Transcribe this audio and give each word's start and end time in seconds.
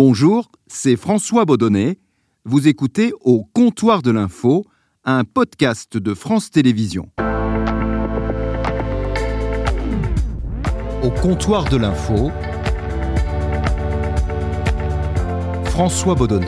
Bonjour, 0.00 0.52
c'est 0.68 0.94
François 0.94 1.44
Baudonnet. 1.44 1.98
Vous 2.44 2.68
écoutez 2.68 3.12
Au 3.22 3.42
comptoir 3.42 4.00
de 4.00 4.12
l'info, 4.12 4.64
un 5.04 5.24
podcast 5.24 5.96
de 5.96 6.14
France 6.14 6.52
Télévisions. 6.52 7.10
Au 11.02 11.10
comptoir 11.10 11.64
de 11.64 11.76
l'info, 11.78 12.30
François 15.64 16.14
Baudonnet. 16.14 16.46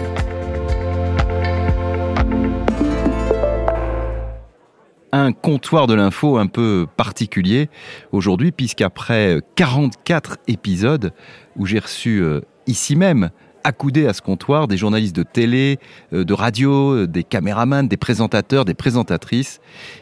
un 5.13 5.33
comptoir 5.33 5.87
de 5.89 5.95
l'info 5.95 6.39
un 6.39 6.47
peu 6.47 6.87
particulier 6.97 7.69
aujourd'hui, 8.13 8.53
puisqu'après 8.53 9.41
44 9.57 10.39
épisodes 10.47 11.13
où 11.57 11.67
j'ai 11.67 11.81
reçu 11.81 12.21
euh, 12.21 12.41
ici 12.67 12.97
même 12.97 13.31
accoudés 13.65 14.07
à 14.07 14.13
ce 14.13 14.23
comptoir 14.23 14.69
des 14.69 14.77
journalistes 14.77 15.15
de 15.15 15.23
télé, 15.23 15.79
euh, 16.13 16.25
de 16.25 16.35
radio, 16.35 16.95
euh, 16.95 17.07
des 17.07 17.25
caméramans, 17.25 17.89
des 17.89 17.97
présentateurs, 17.97 18.65
des 18.65 18.75
présentatrices, 18.75 19.61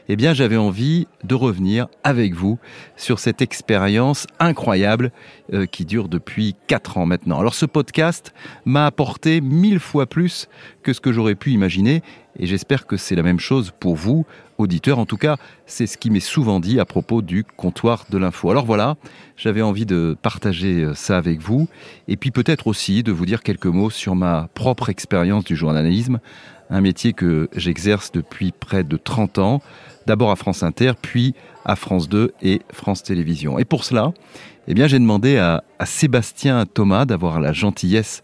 eh 0.08 0.16
bien 0.16 0.34
j'avais 0.34 0.56
envie 0.56 1.06
de 1.24 1.34
revenir 1.34 1.88
avec 2.04 2.34
vous 2.34 2.58
sur 2.96 3.18
cette 3.18 3.42
expérience 3.42 4.26
incroyable 4.38 5.12
euh, 5.52 5.66
qui 5.66 5.84
dure 5.84 6.08
depuis 6.08 6.54
quatre 6.66 6.98
ans 6.98 7.06
maintenant. 7.06 7.38
Alors 7.40 7.54
ce 7.54 7.66
podcast 7.66 8.32
m'a 8.64 8.86
apporté 8.86 9.40
mille 9.40 9.80
fois 9.80 10.06
plus 10.06 10.48
que 10.82 10.92
ce 10.92 11.00
que 11.00 11.12
j'aurais 11.12 11.34
pu 11.34 11.50
imaginer 11.50 12.02
et 12.38 12.46
j'espère 12.46 12.86
que 12.86 12.96
c'est 12.96 13.14
la 13.14 13.22
même 13.22 13.40
chose 13.40 13.72
pour 13.78 13.96
vous, 13.96 14.26
auditeurs. 14.58 14.98
En 14.98 15.06
tout 15.06 15.16
cas, 15.16 15.36
c'est 15.66 15.86
ce 15.86 15.96
qui 15.96 16.10
m'est 16.10 16.20
souvent 16.20 16.60
dit 16.60 16.80
à 16.80 16.84
propos 16.84 17.22
du 17.22 17.44
comptoir 17.44 18.06
de 18.10 18.18
l'info. 18.18 18.50
Alors 18.50 18.66
voilà, 18.66 18.96
j'avais 19.36 19.62
envie 19.62 19.86
de 19.86 20.16
partager 20.20 20.84
euh, 20.84 20.94
ça 20.94 21.16
avec 21.16 21.40
vous 21.40 21.68
et 22.06 22.16
puis 22.16 22.30
peut-être 22.30 22.66
aussi 22.66 23.02
de 23.02 23.12
vous 23.12 23.26
dire 23.26 23.42
quelques 23.42 23.66
mots 23.66 23.90
sur 23.90 24.14
ma 24.14 24.48
propre 24.54 24.88
expérience 24.88 25.44
du 25.44 25.56
journalisme, 25.56 26.20
un 26.70 26.80
métier 26.80 27.12
que 27.12 27.48
j'exerce 27.54 28.12
depuis 28.12 28.52
près 28.52 28.84
de 28.84 28.96
30 28.96 29.38
ans, 29.38 29.62
d'abord 30.06 30.30
à 30.30 30.36
France 30.36 30.62
Inter, 30.62 30.92
puis 31.00 31.34
à 31.64 31.76
France 31.76 32.08
2 32.08 32.32
et 32.42 32.62
France 32.72 33.02
Télévisions. 33.02 33.58
Et 33.58 33.64
pour 33.64 33.84
cela, 33.84 34.12
eh 34.66 34.74
bien, 34.74 34.86
j'ai 34.86 34.98
demandé 34.98 35.38
à, 35.38 35.64
Sébastien 35.84 36.66
Thomas 36.66 37.06
d'avoir 37.06 37.40
la 37.40 37.52
gentillesse 37.52 38.20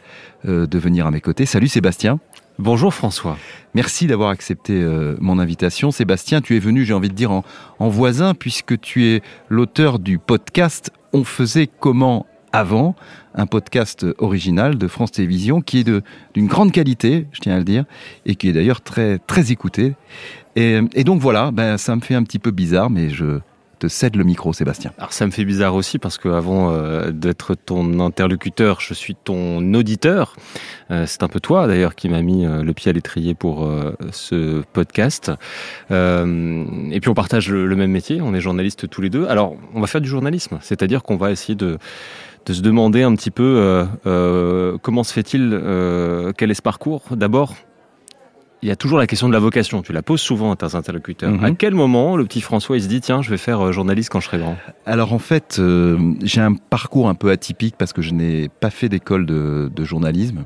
euh, 0.47 0.67
de 0.67 0.79
venir 0.79 1.07
à 1.07 1.11
mes 1.11 1.21
côtés. 1.21 1.47
Salut 1.47 1.69
Sébastien. 1.69 2.19
Bonjour 2.61 2.95
François. 2.95 3.37
Merci 3.75 4.07
d'avoir 4.07 4.31
accepté 4.31 4.75
euh, 4.75 5.17
mon 5.19 5.41
invitation. 5.41 5.91
Sébastien, 5.91 6.41
tu 6.41 6.55
es 6.55 6.61
venu, 6.61 6.85
j'ai 6.85 6.95
envie 6.95 7.09
de 7.09 7.15
dire, 7.15 7.33
en, 7.33 7.89
voisin, 7.89 8.33
puisque 8.33 8.81
tu 8.81 9.07
es 9.07 9.23
l'auteur 9.49 9.99
du 9.99 10.19
podcast 10.19 10.93
On 11.13 11.25
faisait 11.25 11.67
comment 11.67 12.27
avant, 12.53 12.95
un 13.35 13.47
podcast 13.47 14.07
original 14.19 14.79
de 14.79 14.87
France 14.87 15.11
Télévisions 15.11 15.63
qui 15.63 15.81
est 15.81 15.91
d'une 16.35 16.47
grande 16.47 16.71
qualité, 16.71 17.27
je 17.33 17.41
tiens 17.41 17.57
à 17.57 17.59
le 17.59 17.65
dire, 17.65 17.85
et 18.25 18.37
qui 18.37 18.49
est 18.49 18.53
d'ailleurs 18.53 18.83
très, 18.83 19.19
très 19.19 19.51
écouté. 19.51 19.95
Et, 20.55 20.79
et 20.95 21.03
donc 21.03 21.21
voilà, 21.21 21.51
ben, 21.51 21.77
ça 21.77 21.97
me 21.97 22.01
fait 22.01 22.15
un 22.15 22.23
petit 22.23 22.39
peu 22.39 22.53
bizarre, 22.53 22.89
mais 22.89 23.11
je, 23.11 23.41
cède 23.89 24.17
le 24.17 24.25
micro, 24.25 24.53
Sébastien. 24.53 24.93
Alors 24.99 25.13
ça 25.13 25.27
me 25.27 25.31
fait 25.31 25.45
bizarre 25.45 25.75
aussi 25.75 25.99
parce 25.99 26.19
que 26.19 26.29
avant 26.29 26.73
euh, 26.73 27.11
d'être 27.11 27.55
ton 27.55 28.01
interlocuteur, 28.01 28.81
je 28.81 28.95
suis 28.95 29.15
ton 29.15 29.75
auditeur. 29.75 30.37
Euh, 30.91 31.05
c'est 31.07 31.23
un 31.23 31.29
peu 31.29 31.41
toi 31.41 31.67
d'ailleurs 31.67 31.95
qui 31.95 32.09
m'a 32.09 32.23
mis 32.23 32.45
euh, 32.45 32.63
le 32.63 32.73
pied 32.73 32.91
à 32.91 32.93
l'étrier 32.93 33.35
pour 33.35 33.71
ce 34.11 34.63
podcast. 34.73 35.31
et 35.91 37.01
puis 37.01 37.09
on 37.09 37.15
partage 37.15 37.51
le, 37.51 37.77
même 37.77 37.91
métier, 37.91 38.21
on 38.21 38.35
est 38.35 38.41
journalistes 38.41 38.89
tous 38.89 39.01
les 39.01 39.11
deux. 39.11 39.27
Alors 39.27 39.57
on 39.75 39.81
va 39.81 39.87
faire 39.87 40.01
du 40.01 40.09
journalisme, 40.09 40.59
c'est-à-dire 40.61 41.03
qu'on 41.03 41.17
va 41.17 41.31
essayer 41.31 41.55
de 41.55 41.79
se 42.47 42.61
demander 42.61 43.03
un 43.03 43.15
petit 43.15 43.31
peu 43.31 43.87
comment 44.83 45.05
se 45.05 45.13
fait-il, 45.13 45.61
quel 46.37 46.51
est 46.51 46.55
ce 46.55 46.63
parcours 46.63 47.03
D'abord, 47.11 47.55
il 48.65 48.69
y 48.69 48.71
a 48.71 48.77
toujours 48.77 48.99
la 48.99 49.07
question 49.07 49.29
de 49.29 49.35
la 49.35 49.41
vocation. 49.41 49.83
Tu 49.83 49.93
la 49.93 50.03
poses 50.03 50.23
souvent 50.23 50.51
à 50.51 50.57
tes 50.57 50.75
interlocuteurs. 50.75 51.31
Mhm. 51.31 51.45
À 51.45 51.51
quel 51.51 51.75
moment 51.75 52.17
le 52.17 52.25
petit 52.25 52.41
François 52.41 52.79
il 52.79 52.83
se 52.83 52.89
dit 52.89 53.03
tiens 53.03 53.21
je 53.21 53.29
vais 53.29 53.37
faire 53.37 53.61
euh, 53.61 53.73
journaliste 53.73 54.09
quand 54.09 54.21
je 54.21 54.27
serai 54.27 54.39
grand? 54.39 54.57
Alors 54.87 55.13
en 55.13 55.19
fait 55.19 55.59
euh, 55.59 56.15
j'ai 56.23 56.41
un 56.41 56.55
parcours 56.55 57.11
un 57.11 57.15
peu 57.15 57.31
atypique 57.31 57.75
parce 57.79 57.93
que 57.93 58.01
je 58.01 58.13
n'ai 58.13 58.49
pas 58.49 58.71
fait 58.71 58.89
d'école 58.89 59.27
de, 59.27 59.71
journalisme. 59.85 60.45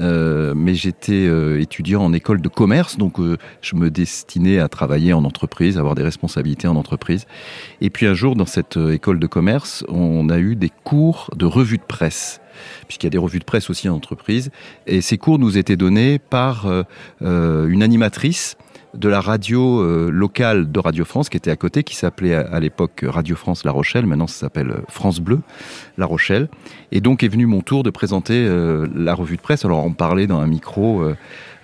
Euh, 0.00 0.54
mais 0.54 0.74
j'étais 0.74 1.26
étudiant 1.60 2.02
en 2.02 2.12
école 2.12 2.40
de 2.40 2.48
commerce, 2.48 2.96
donc 2.96 3.16
je 3.62 3.76
me 3.76 3.90
destinais 3.90 4.58
à 4.58 4.68
travailler 4.68 5.12
en 5.12 5.24
entreprise, 5.24 5.76
à 5.76 5.80
avoir 5.80 5.94
des 5.94 6.02
responsabilités 6.02 6.68
en 6.68 6.76
entreprise. 6.76 7.26
Et 7.80 7.90
puis 7.90 8.06
un 8.06 8.14
jour, 8.14 8.36
dans 8.36 8.46
cette 8.46 8.76
école 8.76 9.18
de 9.18 9.26
commerce, 9.26 9.84
on 9.88 10.28
a 10.28 10.38
eu 10.38 10.56
des 10.56 10.70
cours 10.84 11.30
de 11.36 11.46
revue 11.46 11.78
de 11.78 11.82
presse 11.82 12.40
puisqu'il 12.86 13.06
y 13.06 13.08
a 13.08 13.10
des 13.10 13.18
revues 13.18 13.38
de 13.38 13.44
presse 13.44 13.70
aussi 13.70 13.88
en 13.88 13.94
entreprise. 13.94 14.50
Et 14.86 15.00
ces 15.00 15.18
cours 15.18 15.38
nous 15.38 15.58
étaient 15.58 15.76
donnés 15.76 16.18
par 16.18 16.66
euh, 16.66 16.82
euh, 17.22 17.68
une 17.68 17.82
animatrice 17.82 18.56
de 18.98 19.08
la 19.08 19.20
radio 19.20 19.80
euh, 19.80 20.10
locale 20.10 20.70
de 20.70 20.78
Radio 20.80 21.04
France 21.04 21.28
qui 21.28 21.36
était 21.36 21.50
à 21.50 21.56
côté, 21.56 21.82
qui 21.82 21.94
s'appelait 21.96 22.34
à, 22.34 22.60
l'époque 22.60 23.04
Radio 23.06 23.36
France 23.36 23.64
La 23.64 23.72
Rochelle, 23.72 24.06
maintenant 24.06 24.26
ça 24.26 24.40
s'appelle 24.40 24.72
France 24.88 25.20
Bleu 25.20 25.40
La 25.98 26.06
Rochelle. 26.06 26.48
Et 26.92 27.00
donc 27.00 27.22
est 27.22 27.28
venu 27.28 27.46
mon 27.46 27.60
tour 27.60 27.82
de 27.82 27.90
présenter 27.90 28.48
la 28.94 29.14
revue 29.14 29.36
de 29.36 29.42
presse. 29.42 29.64
Alors 29.64 29.84
on 29.84 29.92
parlait 29.92 30.26
dans 30.26 30.40
un 30.40 30.46
micro 30.46 31.04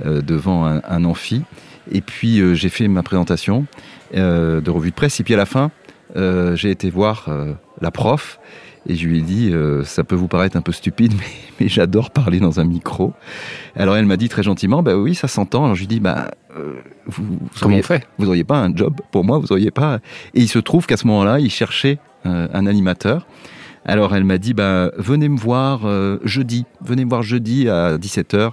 devant 0.05 0.67
un, 0.67 0.83
un, 0.89 1.05
amphi. 1.05 1.43
Et 1.91 2.01
puis 2.01 2.55
j'ai 2.55 2.69
fait 2.69 2.89
ma 2.89 3.03
présentation 3.03 3.67
de 4.15 4.71
revue 4.71 4.91
de 4.91 4.95
presse. 4.95 5.21
Et 5.21 5.25
puis 5.25 5.35
à 5.35 5.39
la 5.39 5.47
fin, 5.47 5.71
j'ai 6.17 6.71
été 6.71 6.91
voir 6.91 7.29
la 7.81 7.91
prof 7.91 8.39
et 8.89 8.97
je 8.97 9.07
lui 9.07 9.19
ai 9.19 9.23
dit, 9.23 9.51
euh, 9.53 9.85
ça 9.85 10.05
peut 10.05 10.17
vous 10.17 10.29
paraître 10.29 10.57
un 10.57 10.63
peu 10.63 10.73
stupide, 10.73 11.13
mais, 11.19 11.27
mais 11.61 11.69
j'adore 11.69 12.11
parler 12.11 12.41
dans 12.41 12.61
un 12.61 12.65
micro. 12.65 13.13
Alors 13.77 13.97
elle 13.97 14.07
m'a 14.07 14.17
dit 14.17 14.29
très 14.29 14.43
gentiment, 14.43 14.83
bah 14.83 14.97
oui, 14.97 15.15
ça 15.15 15.29
s'entend. 15.29 15.65
Alors 15.65 15.75
je 15.75 15.81
lui 15.81 15.85
ai 15.85 15.89
dit, 15.89 16.01
bah 16.01 16.31
euh, 16.57 16.75
vous, 17.07 17.25
vous 17.25 17.65
auriez, 17.65 17.83
fait? 17.83 18.07
Vous 18.19 18.29
auriez 18.29 18.45
pas 18.45 18.59
un 18.59 18.75
job 18.75 18.95
pour 19.11 19.25
moi, 19.25 19.39
vous 19.39 19.53
auriez 19.53 19.71
pas. 19.71 20.01
Et 20.35 20.41
il 20.41 20.49
se 20.49 20.59
trouve 20.59 20.87
qu'à 20.87 20.97
ce 20.97 21.07
moment-là, 21.07 21.39
il 21.39 21.51
cherchait 21.51 21.99
euh, 22.27 22.49
un 22.53 22.67
animateur. 22.67 23.27
Alors 23.85 24.15
elle 24.15 24.25
m'a 24.25 24.39
dit, 24.39 24.55
bah 24.55 24.93
venez 24.97 25.29
me 25.29 25.37
voir 25.37 25.81
jeudi, 26.23 26.67
venez 26.85 27.05
me 27.05 27.11
voir 27.11 27.25
jeudi 27.25 27.69
à 27.69 27.99
17h 27.99 28.53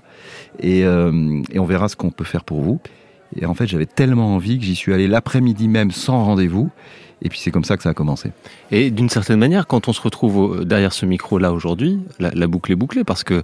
et, 0.60 0.80
et 0.80 1.60
on 1.60 1.66
verra 1.66 1.88
ce 1.88 1.96
qu'on 1.96 2.10
peut 2.10 2.24
faire 2.24 2.44
pour 2.44 2.62
vous. 2.62 2.80
Et 3.36 3.46
en 3.46 3.54
fait, 3.54 3.68
j'avais 3.68 3.86
tellement 3.86 4.34
envie 4.34 4.58
que 4.58 4.66
j'y 4.66 4.74
suis 4.74 4.92
allé 4.92 5.08
l'après-midi 5.08 5.68
même 5.68 5.92
sans 5.92 6.24
rendez-vous. 6.24 6.72
Et 7.22 7.30
puis 7.30 7.40
c'est 7.40 7.52
comme 7.52 7.64
ça 7.64 7.76
que 7.78 7.84
ça 7.84 7.90
a 7.90 7.94
commencé. 7.94 8.32
Et 8.72 8.92
d'une 8.92 9.10
certaine 9.10 9.40
manière, 9.40 9.68
quand 9.68 9.88
on 9.88 9.94
se 9.94 10.02
retrouve 10.02 10.64
derrière 10.66 10.94
ce 10.94 11.06
micro-là 11.06 11.52
aujourd'hui, 11.52 12.00
la, 12.20 12.48
boucle 12.48 12.72
est 12.72 12.76
bouclée 12.76 13.04
parce 13.04 13.24
que 13.24 13.44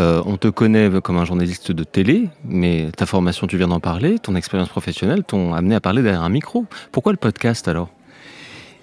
euh, 0.00 0.22
on 0.26 0.36
te 0.36 0.48
connaît 0.48 0.90
comme 1.02 1.18
un 1.18 1.24
journaliste 1.24 1.72
de 1.72 1.84
télé, 1.84 2.28
mais 2.44 2.90
ta 2.96 3.06
formation, 3.06 3.46
tu 3.46 3.56
viens 3.56 3.68
d'en 3.68 3.80
parler, 3.80 4.18
ton 4.18 4.36
expérience 4.36 4.68
professionnelle 4.68 5.24
t'ont 5.24 5.54
amené 5.54 5.74
à 5.74 5.80
parler 5.80 6.02
derrière 6.02 6.22
un 6.22 6.28
micro. 6.28 6.66
Pourquoi 6.92 7.12
le 7.12 7.18
podcast 7.18 7.66
alors? 7.68 7.90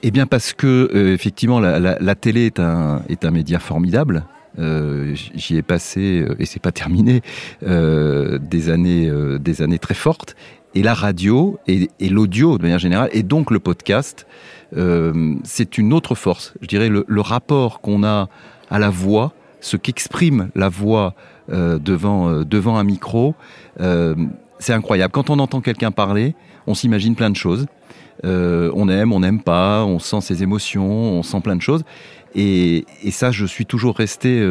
Eh 0.05 0.11
bien 0.11 0.27
parce 0.27 0.51
que 0.51 0.89
euh, 0.93 1.13
effectivement 1.13 1.61
la, 1.61 2.15
télé 2.15 2.45
est 2.45 2.59
un, 2.59 3.03
est 3.07 3.23
un 3.23 3.31
média 3.31 3.59
formidable. 3.59 4.25
Euh, 4.59 5.15
j'y 5.33 5.57
ai 5.57 5.63
passé 5.63 6.27
et 6.37 6.45
c'est 6.45 6.61
pas 6.61 6.71
terminé 6.71 7.21
des 7.61 8.69
années 8.69 9.11
des 9.39 9.61
années 9.61 9.79
très 9.79 9.95
fortes 9.95 10.35
et 10.75 10.84
la 10.84 10.94
radio 10.94 11.59
et, 11.67 11.89
l'audio 12.09 12.57
de 12.57 12.63
manière 12.63 12.79
générale, 12.79 13.09
et 13.13 13.23
donc 13.23 13.51
le 13.51 13.59
podcast, 13.59 14.25
euh, 14.75 15.35
c'est 15.44 15.78
une 15.78 15.94
autre 15.94 16.16
force. 16.16 16.53
Je 16.61 16.67
dirais 16.67 16.89
le, 16.89 17.22
rapport 17.22 17.81
qu'on 17.81 18.03
a 18.03 18.29
à 18.69 18.79
la 18.79 18.89
voix, 18.89 19.33
ce 19.62 19.78
qu'exprime 19.78 20.50
la 20.56 20.69
voix 20.69 21.13
euh, 21.51 21.78
devant, 21.78 22.29
euh, 22.29 22.44
devant 22.44 22.78
un 22.78 22.83
micro, 22.83 23.35
c'est 24.59 24.73
incroyable. 24.73 25.12
Quand 25.12 25.29
on 25.29 25.39
entend 25.39 25.62
quelqu'un 25.62 25.91
parler, 25.91 26.35
on 26.67 26.73
s'imagine 26.73 27.16
plein 27.16 27.29
de 27.29 27.35
choses. 27.35 27.66
on 28.23 28.89
aime, 28.89 29.12
on 29.12 29.19
n'aime 29.19 29.41
pas, 29.41 29.83
on 29.83 30.00
sent 30.00 30.22
ses 30.22 30.41
émotions, 30.41 30.89
on 30.89 31.23
sent 31.23 31.41
plein 31.41 31.56
de 31.56 31.62
choses. 31.62 31.83
Et, 32.33 32.85
et 33.03 33.12
ça, 33.12 33.31
je 33.31 33.45
suis 33.45 33.66
toujours 33.66 33.95
resté, 33.95 34.41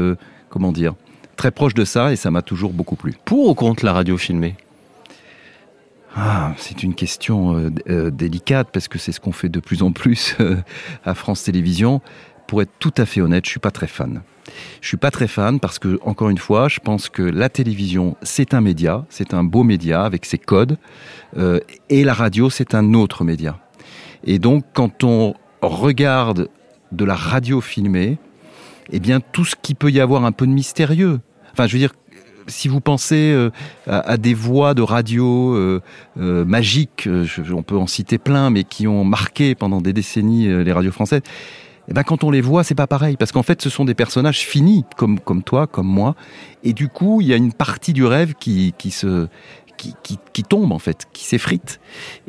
comment 0.51 0.71
dire, 0.71 0.95
très 1.37 1.51
proche 1.51 1.75
de 1.75 1.85
ça, 1.85 2.13
et 2.13 2.17
ça 2.17 2.31
m'a 2.31 2.43
toujours 2.43 2.73
beaucoup 2.73 2.97
plu. 2.97 3.15
Pour 3.25 3.49
ou 3.49 3.55
contre 3.55 3.85
la 3.85 3.93
radio 3.93 4.19
filmée? 4.19 4.55
Ah, 6.15 6.53
c'est 6.59 6.83
une 6.83 6.95
question 6.95 7.57
euh, 7.57 7.71
euh, 7.89 8.11
délicate 8.11 8.69
parce 8.73 8.89
que 8.89 8.99
c'est 8.99 9.13
ce 9.13 9.21
qu'on 9.21 9.33
fait 9.33 9.49
de 9.49 9.61
plus 9.61 9.83
en 9.83 9.93
plus 9.93 10.37
euh, 10.41 10.57
à 11.05 11.15
France 11.15 11.45
Télévisions. 11.45 12.01
Pour 12.47 12.61
être 12.61 12.73
tout 12.79 12.93
à 12.99 13.07
fait 13.07 13.23
honnête, 13.23 13.47
je 13.47 13.51
suis 13.51 13.61
pas 13.61 13.71
très 13.71 13.87
fan. 13.87 14.23
Je 14.83 14.89
suis 14.89 14.99
pas 14.99 15.11
très 15.11 15.27
fan 15.27 15.59
parce 15.59 15.79
que, 15.79 15.99
encore 16.03 16.29
une 16.29 16.39
fois, 16.39 16.69
je 16.69 16.81
pense 16.81 17.09
que 17.09 17.23
la 17.23 17.49
télévision, 17.49 18.17
c'est 18.23 18.53
un 18.53 18.61
média, 18.61 19.07
c'est 19.09 19.33
un 19.33 19.43
beau 19.43 19.63
média 19.63 20.05
avec 20.05 20.27
ses 20.27 20.37
codes, 20.37 20.77
et 21.89 22.05
la 22.05 22.13
radio, 22.13 22.51
c'est 22.51 22.75
un 22.75 22.93
autre 22.93 23.25
média. 23.25 23.59
Et 24.25 24.39
donc, 24.39 24.65
quand 24.75 25.05
on 25.05 25.35
regarde 25.63 26.51
de 26.91 27.05
la 27.07 27.15
radio 27.15 27.63
filmée, 27.63 28.19
eh 28.91 29.01
bien, 29.01 29.21
tout 29.21 29.45
ce 29.45 29.55
qui 29.61 29.75
peut 29.75 29.91
y 29.91 30.01
avoir 30.01 30.25
un 30.27 30.33
peu 30.33 30.47
de 30.47 30.53
mystérieux, 30.53 31.21
enfin, 31.53 31.67
je 31.67 31.73
veux 31.73 31.79
dire, 31.79 31.95
si 32.47 32.69
vous 32.69 32.81
pensez 32.81 33.33
euh, 33.33 33.51
à, 33.87 34.17
des 34.17 34.35
voix 34.35 34.75
de 34.75 34.83
radio 34.83 35.55
euh, 35.55 35.81
euh, 36.19 36.45
magiques, 36.45 37.09
on 37.53 37.63
peut 37.63 37.77
en 37.77 37.87
citer 37.87 38.19
plein, 38.19 38.51
mais 38.51 38.65
qui 38.65 38.87
ont 38.87 39.05
marqué 39.05 39.55
pendant 39.55 39.81
des 39.81 39.93
décennies 39.93 40.49
les 40.65 40.73
radios 40.73 40.93
françaises, 40.93 41.23
eh 41.89 41.93
ben 41.93 42.05
quand 42.05 42.23
on 42.25 42.31
les 42.31 42.41
voit, 42.41 42.63
c'est 42.63 42.77
pas 42.77 42.87
pareil 42.87 43.17
parce 43.17 43.33
qu'en 43.33 43.43
fait, 43.43 43.61
ce 43.61 43.69
sont 43.69 43.85
des 43.85 43.95
personnages 43.95 44.41
finis 44.41 44.85
comme 44.97 45.19
comme 45.19 45.43
toi, 45.43 45.67
comme 45.67 45.89
moi, 45.89 46.15
et 46.63 46.73
du 46.73 46.89
coup, 46.89 47.21
il 47.21 47.27
y 47.27 47.33
a 47.33 47.37
une 47.37 47.53
partie 47.53 47.93
du 47.93 48.05
rêve 48.05 48.35
qui 48.39 48.73
qui 48.79 48.91
se 48.91 49.27
qui, 49.77 49.95
qui, 50.05 50.19
qui 50.33 50.43
tombe 50.45 50.71
en 50.71 50.79
fait, 50.79 51.09
qui 51.13 51.25
s'effrite. 51.25 51.81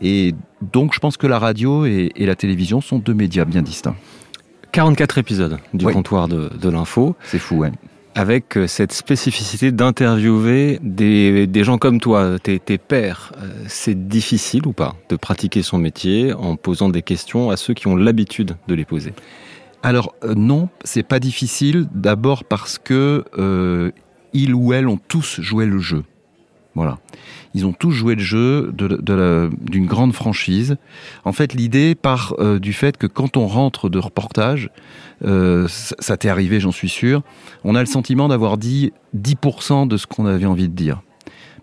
Et 0.01 0.33
donc, 0.73 0.93
je 0.95 0.99
pense 0.99 1.17
que 1.17 1.27
la 1.27 1.37
radio 1.37 1.85
et, 1.85 2.11
et, 2.15 2.25
la 2.25 2.35
télévision 2.35 2.81
sont 2.81 2.97
deux 2.97 3.13
médias 3.13 3.45
bien 3.45 3.61
distincts. 3.61 3.95
44 4.71 5.19
épisodes 5.19 5.59
du 5.71 5.85
oui. 5.85 5.93
comptoir 5.93 6.27
de, 6.27 6.49
de 6.49 6.69
l'info. 6.69 7.15
C'est 7.25 7.37
fou, 7.37 7.57
ouais 7.57 7.71
avec 8.15 8.57
cette 8.67 8.91
spécificité 8.91 9.71
d'interviewer 9.71 10.79
des, 10.81 11.63
gens 11.63 11.77
comme 11.77 11.99
toi, 11.99 12.37
tes, 12.41 12.59
tes 12.59 12.77
pairs. 12.77 13.31
C'est 13.67 14.07
difficile 14.07 14.67
ou 14.67 14.73
pas 14.73 14.95
de 15.09 15.15
pratiquer 15.15 15.61
son 15.63 15.77
métier 15.77 16.33
en 16.33 16.55
posant 16.55 16.89
des 16.89 17.01
questions 17.01 17.49
à 17.49 17.57
ceux 17.57 17.73
qui 17.73 17.87
ont 17.87 17.95
l'habitude 17.95 18.55
de 18.67 18.75
les 18.75 18.85
poser? 18.85 19.13
Alors 19.83 20.15
euh, 20.23 20.33
non, 20.33 20.69
c'est 20.83 21.03
pas 21.03 21.19
difficile. 21.19 21.87
D'abord 21.93 22.45
parce 22.45 22.79
que 22.79 23.25
euh, 23.37 23.91
ils 24.31 24.53
ou 24.53 24.73
elles 24.73 24.87
ont 24.87 24.99
tous 25.07 25.41
joué 25.41 25.65
le 25.65 25.79
jeu. 25.79 26.03
Voilà. 26.73 26.97
Ils 27.53 27.67
ont 27.67 27.73
tous 27.73 27.91
joué 27.91 28.15
le 28.15 28.21
jeu 28.21 28.71
d'une 28.73 28.97
de, 28.97 29.49
de 29.51 29.85
grande 29.85 30.13
franchise. 30.13 30.77
En 31.23 31.33
fait, 31.33 31.53
l'idée 31.53 31.93
part 31.93 32.33
euh, 32.39 32.57
du 32.57 32.73
fait 32.73 32.97
que 32.97 33.05
quand 33.05 33.37
on 33.37 33.45
rentre 33.45 33.89
de 33.89 33.99
reportage, 33.99 34.71
euh, 35.25 35.67
ça, 35.67 36.17
t'est 36.17 36.29
arrivé, 36.29 36.59
j'en 36.59 36.71
suis 36.71 36.89
sûr, 36.89 37.21
on 37.63 37.75
a 37.75 37.79
le 37.79 37.85
sentiment 37.85 38.27
d'avoir 38.27 38.57
dit 38.57 38.91
10% 39.17 39.87
de 39.87 39.97
ce 39.97 40.07
qu'on 40.07 40.25
avait 40.25 40.45
envie 40.45 40.69
de 40.69 40.75
dire. 40.75 41.01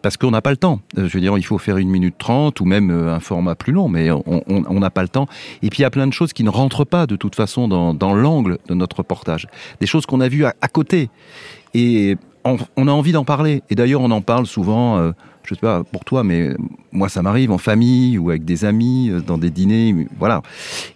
Parce 0.02 0.16
qu'on 0.16 0.30
n'a 0.30 0.40
pas 0.40 0.50
le 0.50 0.56
temps. 0.56 0.80
Euh, 0.96 1.08
je 1.08 1.12
veux 1.12 1.20
dire, 1.20 1.36
il 1.36 1.44
faut 1.44 1.58
faire 1.58 1.76
une 1.76 1.90
minute 1.90 2.16
trente 2.16 2.60
ou 2.60 2.64
même 2.64 2.90
euh, 2.90 3.14
un 3.14 3.20
format 3.20 3.54
plus 3.54 3.72
long, 3.72 3.88
mais 3.88 4.10
on 4.10 4.80
n'a 4.80 4.90
pas 4.90 5.02
le 5.02 5.08
temps. 5.08 5.26
Et 5.62 5.68
puis 5.68 5.80
il 5.80 5.82
y 5.82 5.84
a 5.84 5.90
plein 5.90 6.06
de 6.06 6.12
choses 6.12 6.32
qui 6.32 6.42
ne 6.42 6.48
rentrent 6.48 6.86
pas 6.86 7.06
de 7.06 7.16
toute 7.16 7.34
façon 7.34 7.68
dans, 7.68 8.14
l'angle 8.14 8.58
de 8.66 8.74
notre 8.74 8.96
reportage. 8.98 9.46
Des 9.80 9.86
choses 9.86 10.06
qu'on 10.06 10.20
a 10.20 10.28
vues 10.28 10.46
à, 10.46 10.68
côté. 10.68 11.10
Et 11.74 12.16
on, 12.44 12.88
a 12.88 12.90
envie 12.90 13.12
d'en 13.12 13.24
parler. 13.24 13.62
Et 13.68 13.74
d'ailleurs, 13.74 14.00
on 14.00 14.10
en 14.10 14.22
parle 14.22 14.46
souvent, 14.46 15.12
je 15.50 15.56
sais 15.56 15.60
pas 15.60 15.82
pour 15.82 16.04
toi, 16.04 16.22
mais 16.22 16.50
moi, 16.92 17.08
ça 17.08 17.22
m'arrive 17.22 17.50
en 17.50 17.58
famille 17.58 18.18
ou 18.18 18.30
avec 18.30 18.44
des 18.44 18.64
amis, 18.64 19.10
dans 19.26 19.36
des 19.36 19.50
dîners, 19.50 20.06
voilà. 20.16 20.42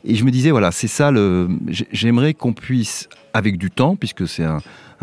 Et 0.04 0.14
je 0.14 0.24
me 0.24 0.30
disais, 0.30 0.52
voilà, 0.52 0.70
c'est 0.70 0.86
ça 0.86 1.10
le. 1.10 1.48
J'aimerais 1.90 2.34
qu'on 2.34 2.52
puisse, 2.52 3.08
avec 3.32 3.58
du 3.58 3.72
temps, 3.72 3.96
puisque 3.96 4.28
c'est 4.28 4.44
un, 4.44 4.60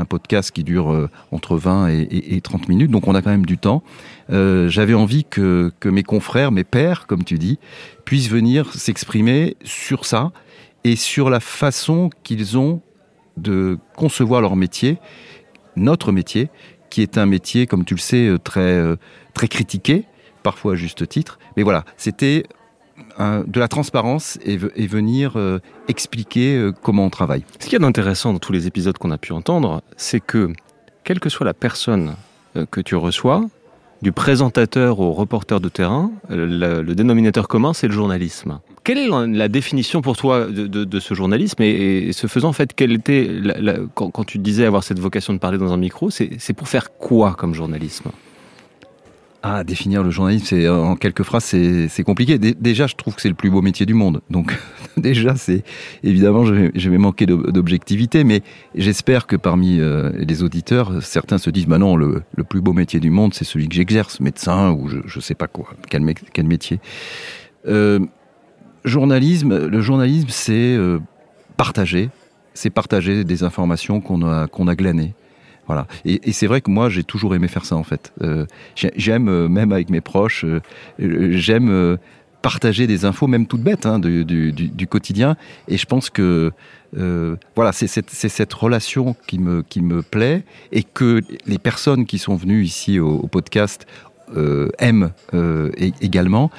podcast 0.09 0.49
qui 0.49 0.63
dure 0.63 0.91
euh, 0.91 1.11
entre 1.31 1.57
20 1.57 1.89
et, 1.89 1.99
et, 2.01 2.35
et, 2.35 2.41
30 2.41 2.69
minutes, 2.69 2.89
donc 2.89 3.07
on 3.07 3.13
a 3.13 3.21
quand 3.21 3.29
même 3.29 3.45
du 3.45 3.59
temps. 3.59 3.83
Euh, 4.31 4.67
J'avais 4.67 4.95
envie 4.95 5.25
que, 5.25 5.71
que 5.79 5.89
mes 5.89 6.01
confrères, 6.01 6.51
mes 6.51 6.63
pères, 6.63 7.05
comme 7.05 7.23
tu 7.23 7.37
dis, 7.37 7.59
puissent 8.03 8.29
venir 8.29 8.73
s'exprimer 8.73 9.57
sur 9.63 10.05
ça 10.05 10.31
et 10.85 10.95
sur 10.95 11.29
la 11.29 11.39
façon 11.39 12.09
qu'ils 12.23 12.57
ont 12.57 12.81
de 13.37 13.77
concevoir 13.95 14.41
leur 14.41 14.55
métier 14.55 14.97
notre 15.75 16.11
métier, 16.11 16.49
qui 16.89 17.01
est 17.01 17.19
un 17.19 17.27
métier, 17.27 17.67
comme 17.67 17.85
tu 17.85 17.93
le 17.93 17.99
sais, 17.99 18.31
très, 18.43 18.97
très 19.33 19.47
critiqué, 19.47 20.05
parfois 20.43 20.73
à 20.73 20.75
juste 20.75 21.07
titre. 21.07 21.39
Mais 21.57 21.63
voilà, 21.63 21.85
c'était 21.97 22.45
de 23.19 23.59
la 23.59 23.67
transparence 23.67 24.37
et, 24.45 24.57
venir 24.57 25.33
euh, 25.35 25.59
expliquer 25.87 26.55
euh, 26.55 26.71
comment 26.71 27.05
on 27.05 27.09
travaille. 27.09 27.43
Ce 27.59 27.65
qu'il 27.65 27.73
y 27.73 27.75
a 27.75 27.79
d'intéressant 27.79 28.33
dans 28.33 28.39
tous 28.39 28.51
les 28.51 28.67
épisodes 28.67 28.97
qu'on 28.97 29.11
a 29.11 29.17
pu 29.17 29.33
entendre, 29.33 29.81
c'est 29.97 30.19
que, 30.19 30.51
quelle 31.03 31.19
que 31.19 31.29
soit 31.29 31.45
la 31.45 31.53
personne 31.53 32.15
euh, 32.55 32.65
que 32.69 32.81
tu 32.81 32.95
reçois, 32.95 33.45
du 34.01 34.11
présentateur 34.11 34.99
au 34.99 35.11
reporter 35.11 35.59
de 35.59 35.69
terrain, 35.69 36.11
le, 36.27 36.81
dénominateur 36.93 37.47
commun, 37.47 37.71
c'est 37.73 37.87
le 37.87 37.93
journalisme. 37.93 38.59
Quelle 38.83 38.97
est 38.97 39.07
la 39.07 39.47
définition 39.47 40.01
pour 40.01 40.17
toi 40.17 40.47
de, 40.47 40.99
ce 40.99 41.13
journalisme 41.13 41.61
et, 41.61 42.11
ce 42.11 42.25
faisant, 42.25 42.49
en 42.49 42.53
fait, 42.53 42.73
quelle 42.73 42.93
était 42.93 43.29
quand, 43.93 44.23
tu 44.23 44.39
disais 44.39 44.65
avoir 44.65 44.83
cette 44.83 44.97
vocation 44.97 45.33
de 45.33 45.37
parler 45.37 45.59
dans 45.59 45.71
un 45.71 45.77
micro, 45.77 46.09
c'est 46.09 46.53
pour 46.53 46.67
faire 46.67 46.93
quoi 46.97 47.35
comme 47.35 47.53
journalisme? 47.53 48.09
Ah, 49.43 49.63
définir 49.63 50.03
le 50.03 50.11
journalisme, 50.11 50.45
c'est 50.45 50.69
en 50.69 50.95
quelques 50.95 51.23
phrases, 51.23 51.43
c'est 51.45 52.03
compliqué. 52.03 52.37
Déjà, 52.37 52.85
je 52.85 52.95
trouve 52.95 53.15
que 53.15 53.21
c'est 53.21 53.29
le 53.29 53.35
plus 53.35 53.49
beau 53.49 53.63
métier 53.63 53.87
du 53.87 53.95
monde. 53.95 54.21
Donc, 54.29 54.55
déjà, 54.97 55.35
c'est 55.35 55.63
évidemment, 56.03 56.45
je 56.45 56.53
vais, 56.53 56.71
je 56.75 56.89
vais 56.89 57.25
d'objectivité, 57.25 58.23
mais 58.23 58.43
j'espère 58.75 59.25
que 59.25 59.35
parmi 59.35 59.79
euh, 59.79 60.11
les 60.15 60.43
auditeurs, 60.43 61.01
certains 61.01 61.39
se 61.39 61.49
disent, 61.49 61.65
bah 61.65 61.79
non, 61.79 61.95
le, 61.95 62.21
plus 62.47 62.61
beau 62.61 62.73
métier 62.73 62.99
du 62.99 63.09
monde, 63.09 63.33
c'est 63.33 63.45
celui 63.45 63.67
que 63.67 63.73
j'exerce, 63.73 64.19
médecin 64.19 64.71
ou 64.71 64.87
je, 64.87 64.99
je 65.05 65.19
sais 65.19 65.35
pas 65.35 65.47
quoi, 65.47 65.69
quel, 65.89 66.03
quel 66.33 66.45
métier. 66.45 66.79
Euh, 67.67 67.99
journalisme, 68.85 69.67
le 69.67 69.81
journalisme, 69.81 70.29
c'est 70.29 70.75
euh, 70.75 70.99
partager, 71.57 72.09
c'est 72.53 72.69
partager 72.69 73.23
des 73.23 73.43
informations 73.43 74.01
qu'on 74.01 74.21
a, 74.21 74.47
qu'on 74.47 74.67
a 74.67 74.75
glanées. 74.75 75.13
Et, 76.05 76.31
c'est 76.31 76.47
vrai 76.47 76.61
que 76.61 76.69
moi, 76.69 76.89
j'ai 76.89 77.03
toujours 77.03 77.35
aimé 77.35 77.47
faire 77.47 77.65
ça, 77.65 77.75
en 77.75 77.83
fait. 77.83 78.13
Euh, 78.21 78.45
j'aime, 78.75 79.27
euh, 79.27 79.47
même 79.47 79.71
avec 79.71 79.89
mes 79.89 80.01
proches, 80.01 80.45
euh, 80.45 80.61
j'aime 80.99 81.97
partager 82.41 82.87
des 82.87 83.05
infos, 83.05 83.27
même 83.27 83.45
toutes 83.45 83.61
bêtes, 83.61 83.85
hein, 83.85 83.99
du, 83.99 84.87
quotidien. 84.89 85.35
Et 85.67 85.77
je 85.77 85.85
pense 85.85 86.09
que 86.09 86.51
voilà, 87.55 87.71
c'est 87.71 87.87
cette, 87.87 88.53
relation 88.53 89.15
qui 89.27 89.39
me, 89.39 89.61
qui 89.61 89.81
me 89.81 90.01
plaît 90.01 90.43
et 90.71 90.83
que 90.83 91.21
les 91.45 91.59
personnes 91.59 92.05
qui 92.05 92.17
sont 92.17 92.35
venues 92.35 92.63
ici 92.63 92.99
au, 92.99 93.27
podcast 93.27 93.85
aiment 94.79 95.11
également. 96.01 96.49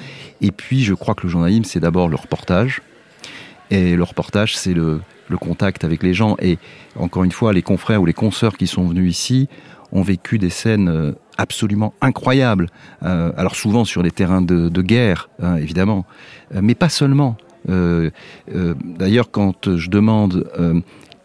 Et 0.41 0.51
puis, 0.51 0.83
je 0.83 0.93
crois 0.93 1.15
que 1.15 1.23
le 1.23 1.29
journalisme, 1.29 1.65
c'est 1.65 1.81
d'abord 1.81 2.07
le 2.07 2.15
reportage. 2.15 2.81
Et 3.73 3.95
le 3.95 4.03
reportage, 4.03 4.55
c'est 4.55 4.73
le, 4.73 5.01
contact 5.41 5.83
avec 5.83 6.03
les 6.03 6.13
gens. 6.13 6.35
Et 6.39 6.59
encore 6.95 7.23
une 7.23 7.31
fois, 7.31 7.53
les 7.53 7.63
confrères 7.63 8.03
ou 8.03 8.05
les 8.05 8.13
consoeurs 8.13 8.55
qui 8.55 8.67
sont 8.67 8.87
venus 8.87 9.09
ici 9.11 9.49
ont 9.91 10.03
vécu 10.03 10.37
des 10.37 10.51
scènes 10.51 10.89
euh, 10.89 11.13
absolument 11.39 11.95
incroyables. 12.01 12.67
Euh, 13.01 13.31
alors 13.35 13.55
souvent 13.55 13.83
sur 13.83 14.03
les 14.03 14.11
terrains 14.11 14.43
de, 14.43 14.81
guerre, 14.83 15.29
hein, 15.41 15.55
évidemment, 15.55 16.05
euh, 16.53 16.59
mais 16.61 16.75
pas 16.75 16.89
seulement. 16.89 17.35
D'ailleurs, 17.67 19.31
quand 19.31 19.77
je 19.77 19.89
demande 19.89 20.51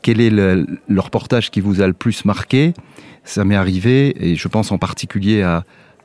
quel 0.03 0.21
est 0.21 0.31
le, 0.31 0.79
reportage 0.97 1.51
qui 1.51 1.61
vous 1.61 1.83
a 1.83 1.87
le 1.87 1.93
plus 1.93 2.25
marqué, 2.25 2.73
ça 3.25 3.45
m'est 3.45 3.57
arrivé, 3.57 4.15
et 4.25 4.37
je 4.37 4.49
pense 4.49 4.73
en 4.73 4.79
particulier 4.79 5.43
à, 5.43 5.65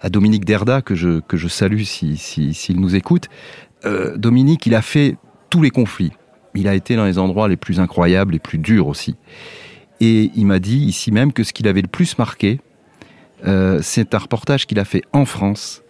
Dominique 0.09 0.43
Derda, 0.43 0.81
que 0.81 0.95
je, 0.95 1.21
que 1.21 1.37
je 1.37 1.47
salue 1.47 1.83
s'il 1.83 2.17
si, 2.17 2.53
si, 2.53 2.73
nous 2.73 2.95
écoute. 2.95 3.29
Dominique, 4.15 4.65
il 4.65 4.75
a 4.75 4.81
fait 4.81 5.15
tous 5.51 5.61
les 5.61 5.69
conflits 5.69 6.11
il 6.55 6.67
a 6.67 6.75
été 6.75 6.95
dans 6.95 7.05
les 7.05 7.17
endroits 7.17 7.47
les 7.47 7.57
plus 7.57 7.79
incroyables, 7.79 8.33
les 8.33 8.39
plus 8.39 8.57
durs 8.57 8.88
aussi. 8.88 9.15
Et 10.00 10.31
il 10.35 10.45
m'a 10.45 10.59
dit 10.59 10.79
ici 10.79 11.11
même 11.11 11.33
que 11.33 11.44
ce 11.44 11.53
qu'il 11.53 11.67
avait 11.67 11.81
le 11.81 11.88
plus 11.88 12.17
marqué, 12.17 12.59
euh, 13.45 13.79
c'est 13.81 14.13
un 14.15 14.17
reportage 14.17 14.65
qu'il 14.65 14.79
a 14.79 14.86
fait 14.86 15.03
en 15.13 15.25
France, 15.25 15.83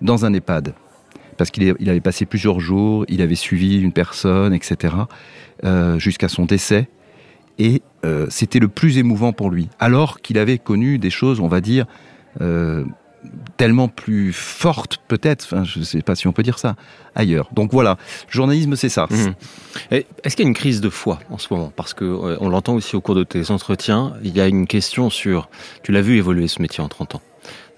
dans 0.00 0.24
un 0.24 0.32
EHPAD. 0.32 0.74
Parce 1.36 1.50
qu'il 1.50 1.74
il 1.78 1.90
avait 1.90 2.00
passé 2.00 2.26
plusieurs 2.26 2.60
jours, 2.60 3.04
il 3.08 3.22
avait 3.22 3.34
suivi 3.34 3.80
une 3.80 3.92
personne, 3.92 4.54
etc., 4.54 4.94
euh, 5.64 5.98
jusqu'à 5.98 6.28
son 6.28 6.44
décès. 6.44 6.88
Et 7.58 7.82
euh, 8.04 8.26
c'était 8.30 8.58
le 8.58 8.68
plus 8.68 8.98
émouvant 8.98 9.32
pour 9.32 9.50
lui. 9.50 9.68
Alors 9.78 10.20
qu'il 10.20 10.38
avait 10.38 10.58
connu 10.58 10.98
des 10.98 11.10
choses, 11.10 11.40
on 11.40 11.48
va 11.48 11.60
dire, 11.60 11.86
tellement 13.56 13.88
plus 13.88 14.32
forte 14.32 14.98
peut-être, 15.08 15.64
je 15.64 15.78
ne 15.78 15.84
sais 15.84 16.02
pas 16.02 16.14
si 16.14 16.26
on 16.26 16.32
peut 16.32 16.42
dire 16.42 16.58
ça, 16.58 16.76
ailleurs. 17.14 17.48
Donc 17.52 17.72
voilà, 17.72 17.96
journalisme 18.28 18.76
c'est 18.76 18.88
ça. 18.88 19.06
Mmh. 19.10 19.94
Est-ce 20.22 20.36
qu'il 20.36 20.44
y 20.44 20.46
a 20.46 20.48
une 20.48 20.54
crise 20.54 20.80
de 20.80 20.90
foi 20.90 21.18
en 21.30 21.38
ce 21.38 21.52
moment? 21.52 21.72
Parce 21.74 21.94
que 21.94 22.04
euh, 22.04 22.36
on 22.40 22.48
l'entend 22.48 22.74
aussi 22.74 22.96
au 22.96 23.00
cours 23.00 23.14
de 23.14 23.24
tes 23.24 23.50
entretiens, 23.50 24.14
il 24.22 24.34
y 24.34 24.40
a 24.40 24.46
une 24.46 24.66
question 24.66 25.10
sur, 25.10 25.48
tu 25.82 25.92
l'as 25.92 26.02
vu 26.02 26.16
évoluer 26.16 26.48
ce 26.48 26.60
métier 26.60 26.82
en 26.82 26.88
30 26.88 27.16
ans, 27.16 27.22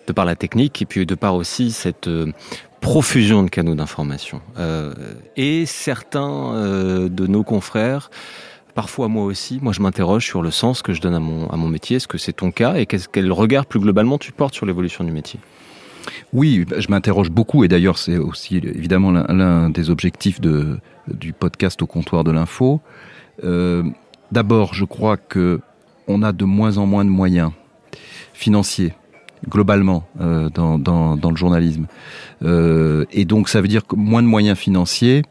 de 0.06 0.12
par 0.12 0.24
la 0.24 0.36
technique 0.36 0.82
et 0.82 0.86
puis 0.86 1.04
de 1.06 1.14
par 1.14 1.34
aussi 1.34 1.72
cette 1.72 2.08
euh, 2.08 2.32
profusion 2.86 3.42
de 3.42 3.50
canaux 3.50 3.74
d'information. 3.74 4.40
Euh, 4.58 4.94
et 5.36 5.66
certains 5.66 6.54
euh, 6.54 7.08
de 7.08 7.26
nos 7.26 7.42
confrères 7.42 8.10
parfois 8.76 9.08
moi 9.08 9.24
aussi, 9.24 9.58
moi 9.60 9.72
je 9.72 9.80
m'interroge 9.80 10.24
sur 10.24 10.42
le 10.42 10.52
sens 10.52 10.82
que 10.82 10.92
je 10.92 11.00
donne 11.00 11.14
à 11.14 11.18
mon, 11.18 11.68
métier. 11.68 11.96
Est-ce 11.96 12.06
que 12.06 12.18
c'est 12.18 12.34
ton 12.34 12.52
cas 12.52 12.74
et 12.76 12.86
qu'est-ce 12.86 13.08
quel 13.08 13.32
regard 13.32 13.66
plus 13.66 13.80
globalement 13.80 14.18
tu 14.18 14.30
portes 14.30 14.54
sur 14.54 14.66
l'évolution 14.66 15.02
du 15.02 15.10
métier? 15.10 15.40
Oui, 16.32 16.64
je 16.76 16.86
m'interroge 16.88 17.30
beaucoup 17.30 17.64
et 17.64 17.68
d'ailleurs 17.68 17.98
c'est 17.98 18.18
aussi 18.18 18.58
évidemment 18.58 19.10
l'un 19.10 19.70
des 19.70 19.90
objectifs 19.90 20.40
du 20.40 21.32
podcast 21.32 21.82
au 21.82 21.86
comptoir 21.86 22.22
de 22.22 22.30
l'info. 22.30 22.80
Euh, 23.42 23.82
D'abord, 24.32 24.74
je 24.74 24.84
crois 24.84 25.16
que 25.16 25.60
on 26.08 26.22
a 26.22 26.32
de 26.32 26.44
moins 26.44 26.78
en 26.78 26.86
moins 26.86 27.04
de 27.04 27.10
moyens 27.10 27.52
financiers 28.34 28.92
globalement 29.48 30.06
euh, 30.20 30.48
dans 30.50 31.30
le 31.30 31.36
journalisme. 31.36 31.86
Euh, 32.42 33.04
et 33.12 33.24
donc 33.24 33.48
ça 33.48 33.60
veut 33.60 33.68
dire 33.68 33.86
que 33.86 33.96
moins 33.96 34.22
de 34.22 34.28
moyens 34.28 34.58
financiers, 34.58 35.22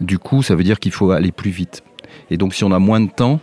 du 0.00 0.18
coup 0.18 0.42
ça 0.42 0.54
veut 0.54 0.64
dire 0.64 0.78
qu'il 0.78 0.92
faut 0.92 1.10
aller 1.10 1.32
plus 1.32 1.50
vite. 1.50 1.82
Et 2.30 2.36
donc 2.36 2.54
si 2.54 2.64
on 2.64 2.72
a 2.72 2.78
moins 2.78 3.00
de 3.00 3.10
temps, 3.10 3.40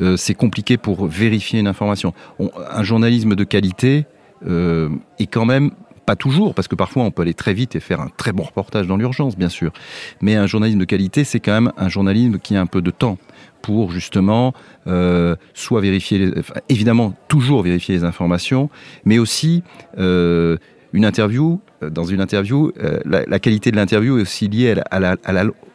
euh, 0.00 0.16
c'est 0.16 0.34
compliqué 0.34 0.76
pour 0.76 1.06
vérifier 1.06 1.60
une 1.60 1.68
information. 1.68 2.12
On, 2.38 2.50
un 2.70 2.82
journalisme 2.82 3.34
de 3.34 3.44
qualité 3.44 4.06
euh, 4.46 4.88
est 5.18 5.26
quand 5.26 5.44
même 5.44 5.70
pas 6.06 6.16
toujours, 6.16 6.54
parce 6.54 6.68
que 6.68 6.74
parfois 6.74 7.04
on 7.04 7.10
peut 7.10 7.22
aller 7.22 7.34
très 7.34 7.54
vite 7.54 7.76
et 7.76 7.80
faire 7.80 8.00
un 8.00 8.08
très 8.14 8.32
bon 8.32 8.42
reportage 8.42 8.86
dans 8.86 8.96
l'urgence, 8.96 9.38
bien 9.38 9.48
sûr. 9.48 9.72
Mais 10.20 10.34
un 10.34 10.46
journalisme 10.46 10.78
de 10.78 10.84
qualité, 10.84 11.24
c'est 11.24 11.40
quand 11.40 11.52
même 11.52 11.72
un 11.78 11.88
journalisme 11.88 12.38
qui 12.38 12.56
a 12.56 12.60
un 12.60 12.66
peu 12.66 12.82
de 12.82 12.90
temps 12.90 13.16
pour 13.62 13.90
justement 13.90 14.52
euh, 14.86 15.36
soit 15.54 15.80
vérifier, 15.80 16.18
les, 16.18 16.32
évidemment 16.68 17.14
toujours 17.28 17.62
vérifier 17.62 17.94
les 17.94 18.04
informations, 18.04 18.68
mais 19.06 19.18
aussi 19.18 19.62
une 19.96 21.04
interview. 21.04 21.60
Dans 21.80 22.04
une 22.04 22.20
interview, 22.20 22.72
la, 23.06 23.38
qualité 23.38 23.70
de 23.70 23.76
l'interview 23.76 24.18
est 24.18 24.22
aussi 24.22 24.48
liée 24.48 24.74
à 24.90 25.00
la, 25.00 25.16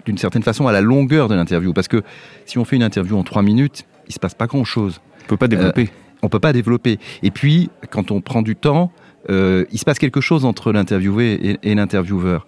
d'une 0.09 0.17
certaine 0.17 0.43
façon 0.43 0.67
à 0.67 0.71
la 0.71 0.81
longueur 0.81 1.27
de 1.27 1.35
l'interview, 1.35 1.71
parce 1.71 1.87
que 1.87 2.01
si 2.45 2.57
on 2.57 2.65
fait 2.65 2.75
une 2.75 2.83
interview 2.83 3.15
en 3.15 3.23
trois 3.23 3.43
minutes, 3.43 3.85
il 4.07 4.13
se 4.13 4.19
passe 4.19 4.33
pas 4.33 4.47
grand 4.47 4.63
chose. 4.63 5.01
On 5.25 5.27
peut 5.27 5.37
pas 5.37 5.47
développer. 5.47 5.83
Euh, 5.83 6.19
on 6.23 6.29
peut 6.29 6.39
pas 6.39 6.51
développer. 6.51 6.97
Et 7.21 7.29
puis, 7.29 7.69
quand 7.91 8.09
on 8.09 8.19
prend 8.19 8.41
du 8.41 8.55
temps, 8.55 8.91
euh, 9.29 9.65
il 9.71 9.77
se 9.77 9.85
passe 9.85 9.99
quelque 9.99 10.19
chose 10.19 10.45
entre 10.45 10.71
l'interviewé 10.71 11.33
et, 11.33 11.71
et 11.71 11.75
l'intervieweur. 11.75 12.47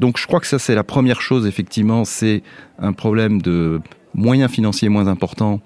Donc 0.00 0.18
je 0.18 0.26
crois 0.26 0.40
que 0.40 0.46
ça 0.46 0.58
c'est 0.58 0.74
la 0.74 0.84
première 0.84 1.20
chose 1.20 1.44
effectivement, 1.46 2.04
c'est 2.04 2.42
un 2.78 2.92
problème 2.92 3.42
de 3.42 3.80
moyens 4.14 4.50
financiers 4.50 4.88
moins 4.88 5.08
importants 5.08 5.60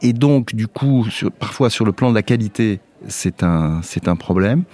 et 0.00 0.12
donc 0.12 0.54
du 0.54 0.68
coup 0.68 1.06
sur, 1.10 1.32
parfois 1.32 1.68
sur 1.68 1.84
le 1.84 1.90
plan 1.90 2.10
de 2.10 2.14
la 2.14 2.22
qualité 2.22 2.78
c'est 3.08 3.42
un 3.42 3.80
c'est 3.82 4.08
un 4.08 4.16
problème. 4.16 4.64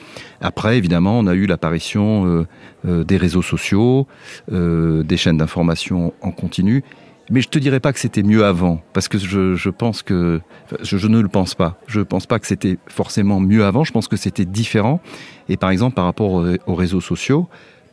Après 0.41 0.77
évidemment 0.77 1.19
on 1.19 1.27
a 1.27 1.35
eu 1.35 1.47
l'apparition 1.47 2.27
euh, 2.27 2.47
euh, 2.87 3.05
des 3.05 3.17
réseaux 3.17 3.43
sociaux, 3.43 4.07
euh, 4.53 5.03
des 5.03 5.17
chaînes 5.17 5.39
d'information 5.39 6.13
en 6.23 6.31
continu. 6.31 6.85
Mais 7.31 7.43
je 7.43 7.49
te 7.49 7.59
dirais 7.59 7.81
pas 7.81 7.93
que 7.93 7.99
c'était 7.99 8.23
mieux 8.23 8.47
avant, 8.47 8.81
parce 8.95 9.07
que 9.07 9.19
je, 9.19 9.55
je 9.55 9.69
pense 9.69 10.03
que 10.03 10.41
je, 10.81 11.07
ne 11.09 11.21
le 11.21 11.29
pense 11.29 11.55
pas. 11.55 11.79
Je 11.87 12.01
pense 12.01 12.25
pas 12.25 12.39
que 12.39 12.47
c'était 12.47 12.79
forcément 12.87 13.39
mieux 13.39 13.67
avant. 13.67 13.85
Je 13.85 13.93
pense 13.93 14.09
que 14.09 14.17
c'était 14.17 14.47
différent. 14.47 15.03
Et 15.51 15.59
par 15.59 15.69
exemple, 15.69 15.95
par 15.95 16.07
rapport 16.07 16.47
aux 16.67 16.75
réseaux 16.75 17.03
sociaux, 17.03 17.47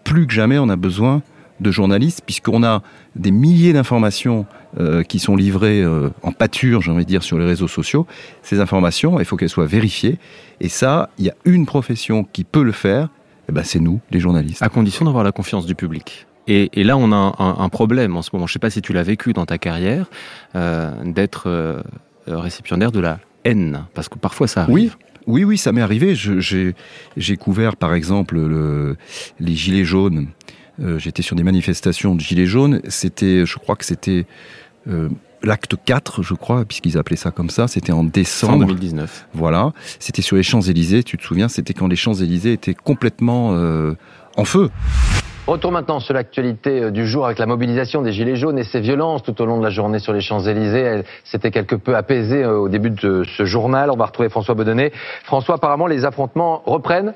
plus 0.05 0.25
que 0.25 0.33
jamais, 0.33 0.57
on 0.57 0.69
a 0.69 0.77
besoin 0.77 1.21
de 1.59 1.71
journalistes, 1.71 2.21
puisqu'on 2.25 2.63
a 2.63 2.81
des 3.15 3.31
milliers 3.31 3.73
d'informations 3.73 4.45
euh, 4.79 5.03
qui 5.03 5.19
sont 5.19 5.35
livrées 5.35 5.81
euh, 5.81 6.09
en 6.21 6.31
pâture, 6.31 6.81
j'ai 6.81 6.91
envie 6.91 7.05
de 7.05 7.09
dire, 7.09 7.23
sur 7.23 7.37
les 7.37 7.45
réseaux 7.45 7.67
sociaux. 7.67 8.05
Ces 8.41 8.59
informations, 8.59 9.19
il 9.19 9.25
faut 9.25 9.37
qu'elles 9.37 9.49
soient 9.49 9.65
vérifiées. 9.65 10.17
Et 10.59 10.69
ça, 10.69 11.09
il 11.17 11.25
y 11.25 11.29
a 11.29 11.35
une 11.45 11.65
profession 11.65 12.23
qui 12.23 12.43
peut 12.43 12.63
le 12.63 12.71
faire, 12.71 13.09
et 13.47 13.51
ben 13.51 13.63
c'est 13.63 13.79
nous, 13.79 14.01
les 14.11 14.19
journalistes. 14.19 14.61
À 14.61 14.69
condition 14.69 15.05
d'avoir 15.05 15.23
la 15.23 15.31
confiance 15.31 15.65
du 15.65 15.75
public. 15.75 16.27
Et, 16.47 16.69
et, 16.73 16.83
là, 16.83 16.97
on 16.97 17.11
a 17.11 17.15
un, 17.15 17.55
un, 17.59 17.69
problème 17.69 18.17
en 18.17 18.21
ce 18.21 18.29
moment. 18.33 18.45
Je 18.45 18.51
ne 18.51 18.53
sais 18.53 18.59
pas 18.59 18.69
si 18.69 18.81
tu 18.81 18.93
l'as 18.93 19.03
vécu 19.03 19.33
dans 19.33 19.45
ta 19.45 19.57
carrière, 19.57 20.07
euh, 20.55 20.91
d'être 21.03 21.83
récipiendaire 22.27 22.91
de 22.91 22.99
la 22.99 23.19
haine, 23.45 23.85
parce 23.93 24.09
que 24.09 24.17
parfois 24.19 24.47
ça 24.47 24.63
arrive. 24.63 24.75
Oui. 24.75 24.91
Oui, 25.27 25.43
oui, 25.43 25.57
ça 25.57 25.71
m'est 25.71 25.81
arrivé. 25.81 26.13
J'ai 26.15 27.37
couvert, 27.37 27.77
par 27.77 27.93
exemple, 27.93 28.35
le, 28.35 28.95
les 29.39 29.55
gilets 29.55 29.85
jaunes. 29.85 30.27
Euh, 30.81 30.99
J'étais 30.99 31.21
sur 31.21 31.35
des 31.35 31.43
manifestations 31.43 32.15
de 32.15 32.21
gilets 32.21 32.45
jaunes. 32.45 32.81
C'était, 32.87 33.45
je 33.45 33.57
crois 33.57 33.75
que 33.75 33.85
c'était 33.85 34.25
euh, 34.87 35.09
l'acte 35.41 35.75
4, 35.83 36.21
je 36.21 36.33
crois, 36.33 36.65
puisqu'ils 36.65 36.97
appelaient 36.97 37.15
ça 37.15 37.31
comme 37.31 37.49
ça. 37.49 37.67
C'était 37.67 37.91
en 37.91 38.03
décembre. 38.03 38.61
Fin 38.61 38.67
2019. 38.67 39.27
Voilà. 39.33 39.71
C'était 39.99 40.21
sur 40.21 40.35
les 40.35 40.43
Champs-Élysées. 40.43 41.03
Tu 41.03 41.17
te 41.17 41.23
souviens? 41.23 41.47
C'était 41.47 41.73
quand 41.73 41.87
les 41.87 41.95
Champs-Élysées 41.95 42.53
étaient 42.53 42.73
complètement 42.73 43.53
euh, 43.53 43.93
en 44.37 44.45
feu. 44.45 44.69
Retour 45.47 45.71
maintenant 45.71 45.99
sur 45.99 46.15
l'actualité 46.15 46.89
du 46.89 47.05
jour 47.05 47.27
avec 47.27 47.37
la 47.37 47.45
mobilisation 47.45 48.01
des 48.01 48.11
Gilets 48.11 48.35
jaunes 48.35 48.57
et 48.57 48.63
ces 48.63 48.79
violences 48.79 49.21
tout 49.21 49.39
au 49.43 49.45
long 49.45 49.59
de 49.59 49.63
la 49.63 49.69
journée 49.69 49.99
sur 49.99 50.11
les 50.11 50.21
Champs-Élysées. 50.21 50.79
Elle 50.79 51.05
s'était 51.23 51.51
quelque 51.51 51.75
peu 51.75 51.95
apaisée 51.95 52.47
au 52.47 52.67
début 52.67 52.89
de 52.89 53.23
ce 53.37 53.45
journal. 53.45 53.91
On 53.91 53.95
va 53.95 54.07
retrouver 54.07 54.29
François 54.29 54.55
Bedonnet. 54.55 54.91
François, 55.23 55.55
apparemment, 55.55 55.85
les 55.85 56.03
affrontements 56.03 56.63
reprennent 56.65 57.13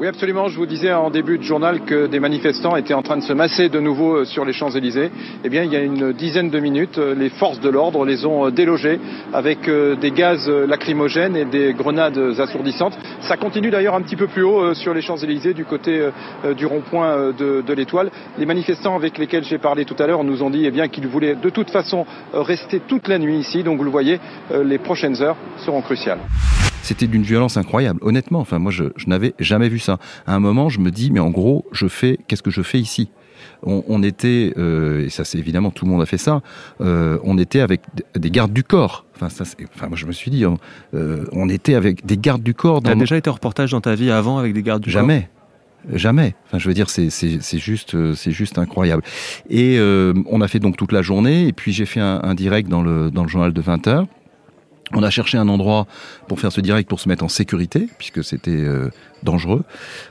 oui, 0.00 0.06
absolument. 0.06 0.48
Je 0.48 0.56
vous 0.56 0.64
disais 0.64 0.90
en 0.94 1.10
début 1.10 1.36
de 1.36 1.42
journal 1.42 1.84
que 1.84 2.06
des 2.06 2.20
manifestants 2.20 2.74
étaient 2.74 2.94
en 2.94 3.02
train 3.02 3.18
de 3.18 3.22
se 3.22 3.34
masser 3.34 3.68
de 3.68 3.80
nouveau 3.80 4.24
sur 4.24 4.46
les 4.46 4.54
Champs-Élysées. 4.54 5.10
Eh 5.44 5.48
bien, 5.50 5.62
il 5.62 5.70
y 5.70 5.76
a 5.76 5.82
une 5.82 6.14
dizaine 6.14 6.48
de 6.48 6.58
minutes, 6.58 6.96
les 6.96 7.28
forces 7.28 7.60
de 7.60 7.68
l'ordre 7.68 8.06
les 8.06 8.24
ont 8.24 8.48
délogés 8.48 8.98
avec 9.34 9.68
des 9.68 10.10
gaz 10.10 10.48
lacrymogènes 10.48 11.36
et 11.36 11.44
des 11.44 11.74
grenades 11.74 12.18
assourdissantes. 12.38 12.98
Ça 13.20 13.36
continue 13.36 13.68
d'ailleurs 13.68 13.94
un 13.94 14.00
petit 14.00 14.16
peu 14.16 14.26
plus 14.26 14.42
haut 14.42 14.72
sur 14.72 14.94
les 14.94 15.02
Champs-Élysées, 15.02 15.52
du 15.52 15.66
côté 15.66 16.08
du 16.56 16.64
rond-point 16.64 17.32
de, 17.38 17.60
de 17.60 17.72
l'Étoile. 17.74 18.10
Les 18.38 18.46
manifestants 18.46 18.96
avec 18.96 19.18
lesquels 19.18 19.44
j'ai 19.44 19.58
parlé 19.58 19.84
tout 19.84 19.96
à 19.98 20.06
l'heure 20.06 20.24
nous 20.24 20.42
ont 20.42 20.48
dit 20.48 20.66
eh 20.66 20.88
qu'ils 20.88 21.08
voulaient 21.08 21.34
de 21.34 21.50
toute 21.50 21.68
façon 21.68 22.06
rester 22.32 22.80
toute 22.80 23.06
la 23.06 23.18
nuit 23.18 23.36
ici. 23.36 23.62
Donc, 23.62 23.76
vous 23.76 23.84
le 23.84 23.90
voyez, 23.90 24.18
les 24.64 24.78
prochaines 24.78 25.20
heures 25.20 25.36
seront 25.58 25.82
cruciales 25.82 26.20
c'était 26.82 27.06
d'une 27.06 27.22
violence 27.22 27.56
incroyable. 27.56 28.00
Honnêtement, 28.02 28.40
enfin 28.40 28.58
moi 28.58 28.70
je, 28.70 28.84
je 28.96 29.06
n'avais 29.08 29.34
jamais 29.38 29.68
vu 29.68 29.78
ça. 29.78 29.98
À 30.26 30.34
un 30.34 30.40
moment, 30.40 30.68
je 30.68 30.80
me 30.80 30.90
dis 30.90 31.10
mais 31.10 31.20
en 31.20 31.30
gros, 31.30 31.66
je 31.72 31.88
fais 31.88 32.18
qu'est-ce 32.28 32.42
que 32.42 32.50
je 32.50 32.62
fais 32.62 32.78
ici? 32.78 33.10
On, 33.62 33.84
on, 33.88 34.02
était 34.02 34.52
euh, 34.56 35.04
et 35.04 35.10
ça 35.10 35.24
c'est 35.24 35.38
évidemment 35.38 35.70
tout 35.70 35.84
le 35.84 35.90
monde 35.90 36.02
a 36.02 36.06
fait 36.06 36.18
ça. 36.18 36.40
Euh, 36.80 37.18
on 37.24 37.38
était 37.38 37.60
avec 37.60 37.82
des 38.14 38.30
gardes 38.30 38.52
du 38.52 38.64
corps. 38.64 39.04
Enfin 39.14 39.28
ça, 39.28 39.44
enfin 39.74 39.88
moi 39.88 39.96
je 39.96 40.06
me 40.06 40.12
suis 40.12 40.30
dit, 40.30 40.46
on, 40.46 40.56
euh, 40.94 41.26
on 41.32 41.48
était 41.48 41.74
avec 41.74 42.06
des 42.06 42.16
gardes 42.16 42.42
du 42.42 42.54
corps. 42.54 42.82
T'as 42.82 42.94
déjà 42.94 43.16
été 43.16 43.28
en 43.28 43.34
reportage 43.34 43.72
dans 43.72 43.80
ta 43.80 43.94
vie 43.94 44.10
avant 44.10 44.38
avec 44.38 44.54
des 44.54 44.62
gardes 44.62 44.82
du 44.82 44.90
jamais. 44.90 45.20
corps? 45.20 45.96
Jamais. 45.96 46.34
Enfin, 46.46 46.58
je 46.58 46.68
veux 46.68 46.74
dire, 46.74 46.90
c'est 46.90 47.08
juste, 47.58 47.96
c'est 48.14 48.32
juste 48.32 48.58
incroyable. 48.58 49.02
Et 49.48 49.78
on 49.80 50.40
a 50.42 50.48
fait 50.48 50.58
donc 50.58 50.76
toute 50.76 50.92
la 50.92 51.00
journée. 51.00 51.46
Et 51.46 51.52
puis 51.54 51.72
j'ai 51.72 51.86
fait 51.86 52.00
un, 52.00 52.20
un, 52.22 52.34
direct 52.34 52.68
dans 52.68 52.82
le 52.82 53.10
dans 53.10 53.22
le 53.22 53.28
journal 53.28 53.54
de 53.54 53.60
20 53.62 53.86
heures. 53.86 54.06
On 54.92 55.02
a 55.04 55.10
cherché 55.10 55.38
un 55.38 55.48
endroit 55.48 55.86
pour 56.26 56.40
faire 56.40 56.50
ce 56.50 56.60
direct 56.60 56.88
pour 56.88 56.98
se 56.98 57.08
mettre 57.08 57.24
en 57.24 57.28
sécurité, 57.28 57.88
puisque 57.98 58.24
c'était 58.24 58.50
euh, 58.50 58.90
dangereux. 59.22 59.62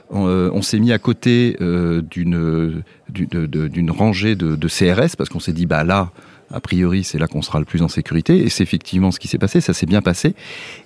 On, 0.08 0.26
euh, 0.26 0.62
s'est 0.62 0.78
mis 0.78 0.92
à 0.92 0.98
côté 0.98 1.56
euh, 1.60 2.00
d'une 2.00 2.82
d'une 3.08 3.90
rangée 3.90 4.36
de, 4.36 4.56
de, 4.56 4.68
CRS, 4.68 5.16
parce 5.18 5.28
qu'on 5.28 5.40
s'est 5.40 5.52
dit, 5.52 5.66
bah 5.66 5.84
là, 5.84 6.12
a 6.52 6.60
priori, 6.60 7.04
c'est 7.04 7.18
là 7.18 7.26
qu'on 7.26 7.42
sera 7.42 7.58
le 7.58 7.64
plus 7.64 7.82
en 7.82 7.88
sécurité. 7.88 8.38
Et 8.38 8.48
c'est 8.48 8.62
effectivement 8.62 9.10
ce 9.10 9.20
qui 9.20 9.28
s'est 9.28 9.38
passé, 9.38 9.60
ça 9.60 9.74
s'est 9.74 9.86
bien 9.86 10.00
passé. 10.00 10.34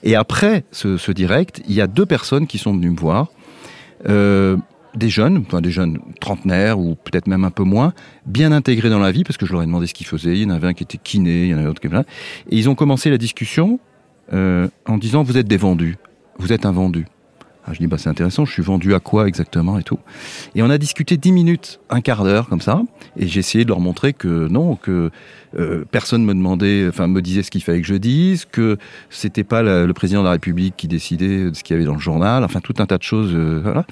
Et 0.02 0.16
après 0.16 0.64
ce, 0.72 0.96
ce, 0.96 1.12
direct, 1.12 1.62
il 1.68 1.74
y 1.74 1.80
a 1.80 1.86
deux 1.86 2.06
personnes 2.06 2.46
qui 2.46 2.58
sont 2.58 2.72
venues 2.74 2.90
me 2.90 2.98
voir. 2.98 3.28
Des 4.94 5.08
jeunes, 5.08 5.44
enfin 5.46 5.60
des 5.60 5.70
jeunes 5.70 5.98
trentenaires 6.20 6.78
ou 6.78 6.94
peut-être 6.94 7.26
même 7.26 7.44
un 7.44 7.50
peu 7.50 7.64
moins, 7.64 7.92
bien 8.26 8.52
intégrés 8.52 8.90
dans 8.90 9.00
la 9.00 9.10
vie, 9.10 9.24
parce 9.24 9.36
que 9.36 9.44
je 9.44 9.52
leur 9.52 9.62
ai 9.62 9.66
demandé 9.66 9.88
ce 9.88 9.94
qu'ils 9.94 10.06
faisaient. 10.06 10.34
Il 10.34 10.42
y 10.42 10.46
en 10.46 10.50
avait 10.50 10.68
un 10.68 10.72
qui 10.72 10.84
était 10.84 10.98
kiné, 11.02 11.44
il 11.44 11.48
y 11.48 11.54
en 11.54 11.58
avait 11.58 11.66
d'autres 11.66 11.80
qui 11.80 11.88
étaient 11.88 11.96
là. 11.96 12.04
Et 12.50 12.56
ils 12.56 12.68
ont 12.68 12.76
commencé 12.76 13.10
la 13.10 13.18
discussion 13.18 13.80
euh, 14.32 14.68
en 14.86 14.96
disant 14.96 15.22
vous 15.22 15.36
êtes 15.36 15.48
des 15.48 15.56
vendus, 15.56 15.96
vous 16.38 16.52
êtes 16.52 16.64
un 16.64 16.72
vendu. 16.72 17.06
Ah, 17.66 17.72
je 17.72 17.78
dis 17.78 17.86
bah 17.86 17.96
c'est 17.96 18.10
intéressant, 18.10 18.44
je 18.44 18.52
suis 18.52 18.62
vendu 18.62 18.94
à 18.94 19.00
quoi 19.00 19.26
exactement 19.26 19.78
et 19.78 19.82
tout. 19.82 19.98
Et 20.54 20.62
on 20.62 20.68
a 20.68 20.76
discuté 20.76 21.16
dix 21.16 21.32
minutes, 21.32 21.80
un 21.88 22.02
quart 22.02 22.22
d'heure 22.22 22.48
comme 22.48 22.60
ça, 22.60 22.82
et 23.16 23.26
j'ai 23.26 23.40
essayé 23.40 23.64
de 23.64 23.70
leur 23.70 23.80
montrer 23.80 24.12
que 24.12 24.48
non, 24.48 24.76
que 24.76 25.10
euh, 25.58 25.84
personne 25.90 26.24
me 26.24 26.34
demandait, 26.34 26.86
enfin 26.86 27.06
me 27.06 27.22
disait 27.22 27.42
ce 27.42 27.50
qu'il 27.50 27.62
fallait 27.62 27.80
que 27.80 27.86
je 27.86 27.94
dise, 27.94 28.44
que 28.44 28.76
c'était 29.08 29.44
pas 29.44 29.62
le 29.62 29.92
président 29.94 30.20
de 30.20 30.26
la 30.26 30.32
République 30.32 30.74
qui 30.76 30.88
décidait 30.88 31.50
de 31.50 31.54
ce 31.54 31.64
qu'il 31.64 31.74
y 31.74 31.76
avait 31.78 31.86
dans 31.86 31.94
le 31.94 32.00
journal, 32.00 32.44
enfin 32.44 32.60
tout 32.60 32.74
un 32.78 32.86
tas 32.86 32.98
de 32.98 33.02
choses, 33.02 33.32
euh, 33.34 33.60
voilà 33.62 33.86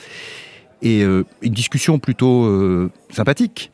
et 0.83 1.03
euh, 1.03 1.25
une 1.41 1.53
discussion 1.53 1.99
plutôt 1.99 2.45
euh, 2.45 2.91
sympathique. 3.11 3.71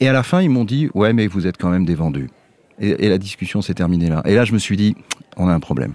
Et 0.00 0.08
à 0.08 0.12
la 0.12 0.22
fin, 0.22 0.40
ils 0.40 0.48
m'ont 0.50 0.64
dit 0.64 0.88
ouais, 0.94 1.12
mais 1.12 1.26
vous 1.26 1.46
êtes 1.46 1.56
quand 1.58 1.70
même 1.70 1.84
des 1.84 1.94
vendus. 1.94 2.30
Et, 2.80 3.06
et 3.06 3.08
la 3.08 3.18
discussion 3.18 3.60
s'est 3.60 3.74
terminée 3.74 4.08
là. 4.08 4.22
Et 4.24 4.34
là, 4.34 4.44
je 4.44 4.52
me 4.52 4.58
suis 4.58 4.76
dit 4.76 4.96
on 5.36 5.48
a 5.48 5.52
un 5.52 5.60
problème. 5.60 5.92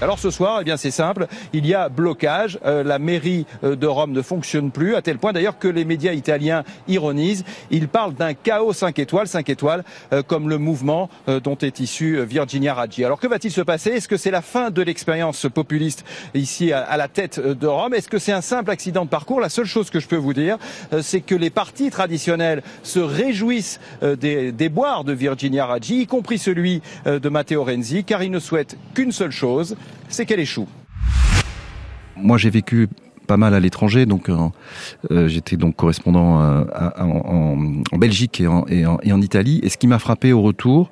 Alors 0.00 0.18
ce 0.18 0.30
soir, 0.30 0.58
eh 0.60 0.64
bien 0.64 0.76
c'est 0.76 0.90
simple, 0.90 1.28
il 1.52 1.64
y 1.66 1.72
a 1.72 1.88
blocage. 1.88 2.58
Euh, 2.66 2.82
la 2.82 2.98
mairie 2.98 3.46
de 3.62 3.86
Rome 3.86 4.10
ne 4.10 4.22
fonctionne 4.22 4.72
plus, 4.72 4.96
à 4.96 5.02
tel 5.02 5.18
point 5.18 5.32
d'ailleurs 5.32 5.58
que 5.58 5.68
les 5.68 5.84
médias 5.84 6.12
italiens 6.12 6.64
ironisent. 6.88 7.44
Ils 7.70 7.86
parlent 7.86 8.12
d'un 8.12 8.34
chaos 8.34 8.72
5 8.72 8.98
étoiles, 8.98 9.28
5 9.28 9.48
étoiles, 9.48 9.84
euh, 10.12 10.22
comme 10.22 10.48
le 10.48 10.58
mouvement 10.58 11.08
euh, 11.28 11.38
dont 11.38 11.56
est 11.56 11.78
issue 11.78 12.20
Virginia 12.24 12.74
Raggi. 12.74 13.04
Alors 13.04 13.20
que 13.20 13.28
va-t-il 13.28 13.52
se 13.52 13.60
passer? 13.60 13.90
Est-ce 13.90 14.08
que 14.08 14.16
c'est 14.16 14.32
la 14.32 14.42
fin 14.42 14.70
de 14.70 14.82
l'expérience 14.82 15.46
populiste 15.48 16.04
ici 16.34 16.72
à, 16.72 16.96
la 16.96 17.06
tête 17.06 17.38
de 17.38 17.66
Rome? 17.68 17.94
Est-ce 17.94 18.08
que 18.08 18.18
c'est 18.18 18.32
un 18.32 18.40
simple 18.40 18.72
accident 18.72 19.04
de 19.04 19.10
parcours? 19.10 19.40
La 19.40 19.48
seule 19.48 19.64
chose 19.64 19.90
que 19.90 20.00
je 20.00 20.08
peux 20.08 20.16
vous 20.16 20.34
dire, 20.34 20.58
c'est 21.02 21.20
que 21.20 21.36
les 21.36 21.50
partis 21.50 21.90
traditionnels 21.90 22.62
se 22.82 22.98
réjouissent 22.98 23.78
des 24.02 24.50
déboires 24.50 25.04
de 25.04 25.12
Virginia 25.12 25.66
Raggi, 25.66 26.02
y 26.02 26.06
compris 26.06 26.38
celui 26.38 26.82
de 27.06 27.28
Matteo 27.28 27.62
Renzi, 27.62 28.02
car 28.02 28.22
ils 28.22 28.30
ne 28.30 28.40
souhaitent 28.40 28.76
qu'une 28.94 29.12
seule 29.12 29.30
chose, 29.30 29.76
c'est 30.08 30.26
qu'elle 30.26 30.40
échoue. 30.40 30.68
Moi, 32.16 32.38
j'ai 32.38 32.50
vécu 32.50 32.88
pas 33.26 33.36
mal 33.36 33.54
à 33.54 33.60
l'étranger, 33.60 34.06
donc 34.06 34.28
euh, 34.28 34.36
euh, 35.10 35.28
j'étais 35.28 35.56
donc 35.56 35.76
correspondant 35.76 36.40
euh, 36.40 36.64
en, 36.98 37.98
Belgique 37.98 38.40
et 38.40 38.46
en, 38.46 39.20
Italie. 39.20 39.60
Et 39.62 39.68
ce 39.68 39.78
qui 39.78 39.86
m'a 39.86 39.98
frappé 39.98 40.32
au 40.32 40.42
retour, 40.42 40.90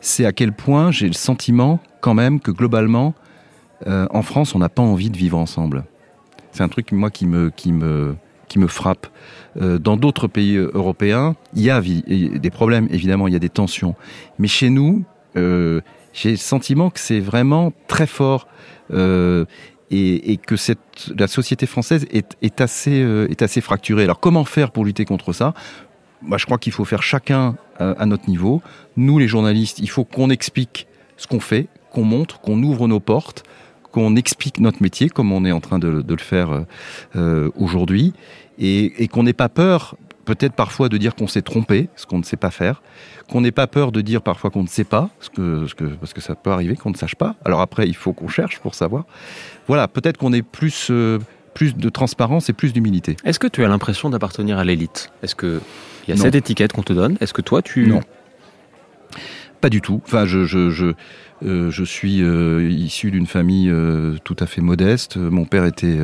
c'est 0.00 0.26
à 0.26 0.32
quel 0.32 0.52
point 0.52 0.90
j'ai 0.90 1.06
le 1.06 1.14
sentiment, 1.14 1.80
quand 2.00 2.14
même, 2.14 2.40
que 2.40 2.50
globalement, 2.50 3.14
en 3.86 4.22
France, 4.22 4.54
on 4.54 4.58
n'a 4.58 4.68
pas 4.68 4.82
envie 4.82 5.08
de 5.08 5.16
vivre 5.16 5.38
ensemble. 5.38 5.84
C'est 6.52 6.62
un 6.62 6.68
truc 6.68 6.92
moi 6.92 7.10
qui 7.10 7.26
me 7.26 7.48
qui 7.50 7.72
me 7.72 8.14
qui 8.48 8.58
me 8.58 8.66
frappe. 8.66 9.06
Dans 9.56 9.96
d'autres 9.96 10.26
pays 10.26 10.56
européens, 10.56 11.34
il 11.54 11.62
y 11.62 11.70
a 11.70 11.80
des 11.80 12.50
problèmes, 12.50 12.88
évidemment, 12.90 13.26
il 13.26 13.32
y 13.32 13.36
a 13.36 13.40
des 13.40 13.48
tensions, 13.48 13.94
mais 14.38 14.48
chez 14.48 14.68
nous. 14.68 15.04
J'ai 16.12 16.30
le 16.30 16.36
sentiment 16.36 16.90
que 16.90 17.00
c'est 17.00 17.20
vraiment 17.20 17.72
très 17.88 18.06
fort. 18.06 18.46
Euh, 18.92 19.44
et, 19.92 20.36
que 20.36 20.54
la 21.18 21.26
société 21.26 21.66
française 21.66 22.06
est, 22.12 22.60
assez, 22.60 23.02
euh, 23.02 23.26
est 23.28 23.42
assez 23.42 23.60
fracturée. 23.60 24.04
Alors 24.04 24.20
comment 24.20 24.44
faire 24.44 24.70
pour 24.70 24.84
lutter 24.84 25.04
contre 25.04 25.32
ça? 25.32 25.52
Moi, 26.22 26.38
je 26.38 26.46
crois 26.46 26.58
qu'il 26.58 26.72
faut 26.72 26.84
faire 26.84 27.02
chacun 27.02 27.56
à 27.78 28.06
notre 28.06 28.28
niveau. 28.28 28.62
Nous, 28.96 29.18
les 29.18 29.26
journalistes, 29.26 29.80
il 29.80 29.90
faut 29.90 30.04
qu'on 30.04 30.30
explique 30.30 30.86
ce 31.16 31.26
qu'on 31.26 31.40
fait, 31.40 31.66
qu'on 31.90 32.04
montre, 32.04 32.40
qu'on 32.40 32.62
ouvre 32.62 32.86
nos 32.86 33.00
portes, 33.00 33.42
qu'on 33.90 34.16
explique 34.16 34.60
notre 34.60 34.82
métier 34.82 35.08
comme 35.08 35.32
on 35.32 35.44
est 35.44 35.52
en 35.52 35.60
train 35.60 35.78
de, 35.78 36.02
de 36.02 36.14
le 36.14 36.20
faire 36.20 36.64
euh, 37.16 37.50
aujourd'hui, 37.56 38.12
et, 38.58 39.02
et 39.02 39.08
qu'on 39.08 39.24
n'ait 39.24 39.32
pas 39.32 39.48
peur 39.48 39.96
peut-être 40.34 40.54
parfois 40.54 40.88
de 40.88 40.96
dire 40.96 41.16
qu'on 41.16 41.26
s'est 41.26 41.42
trompé, 41.42 41.88
ce 41.96 42.06
qu'on 42.06 42.18
ne 42.18 42.22
sait 42.22 42.36
pas 42.36 42.50
faire, 42.52 42.82
qu'on 43.28 43.40
n'ait 43.40 43.50
pas 43.50 43.66
peur 43.66 43.90
de 43.90 44.00
dire 44.00 44.22
parfois 44.22 44.50
qu'on 44.50 44.62
ne 44.62 44.68
sait 44.68 44.84
pas, 44.84 45.10
ce 45.20 45.28
que, 45.28 45.66
ce 45.66 45.74
que, 45.74 45.84
parce 45.84 46.12
que 46.12 46.20
ça 46.20 46.36
peut 46.36 46.50
arriver 46.50 46.76
qu'on 46.76 46.90
ne 46.90 46.96
sache 46.96 47.16
pas. 47.16 47.34
Alors 47.44 47.60
après, 47.60 47.88
il 47.88 47.96
faut 47.96 48.12
qu'on 48.12 48.28
cherche 48.28 48.60
pour 48.60 48.74
savoir. 48.76 49.04
Voilà, 49.66 49.88
peut-être 49.88 50.18
qu'on 50.18 50.32
ait 50.32 50.42
plus, 50.42 50.88
euh, 50.90 51.18
plus 51.54 51.76
de 51.76 51.88
transparence 51.88 52.48
et 52.48 52.52
plus 52.52 52.72
d'humilité. 52.72 53.16
Est-ce 53.24 53.40
que 53.40 53.48
tu 53.48 53.64
as 53.64 53.68
l'impression 53.68 54.08
d'appartenir 54.08 54.58
à 54.58 54.64
l'élite? 54.64 55.10
Est-ce 55.24 55.34
qu'il 55.34 55.60
y 56.06 56.12
a 56.12 56.16
cette 56.16 56.36
étiquette 56.36 56.72
qu'on 56.72 56.84
te 56.84 56.92
donne? 56.92 57.16
Est-ce 57.20 57.34
que 57.34 57.42
toi, 57.42 57.60
tu... 57.60 57.88
Non. 57.88 58.00
Pas 59.60 59.68
du 59.68 59.82
tout. 59.82 60.00
Enfin, 60.06 60.24
je, 60.24 60.44
je, 60.46 60.70
je, 60.70 60.94
euh, 61.44 61.70
suis 61.84 62.22
euh, 62.22 62.66
issu 62.70 63.10
d'une 63.10 63.26
famille 63.26 63.68
euh, 63.68 64.16
tout 64.24 64.36
à 64.38 64.46
fait 64.46 64.62
modeste. 64.62 65.16
Mon 65.16 65.44
père 65.44 65.66
était, 65.66 65.98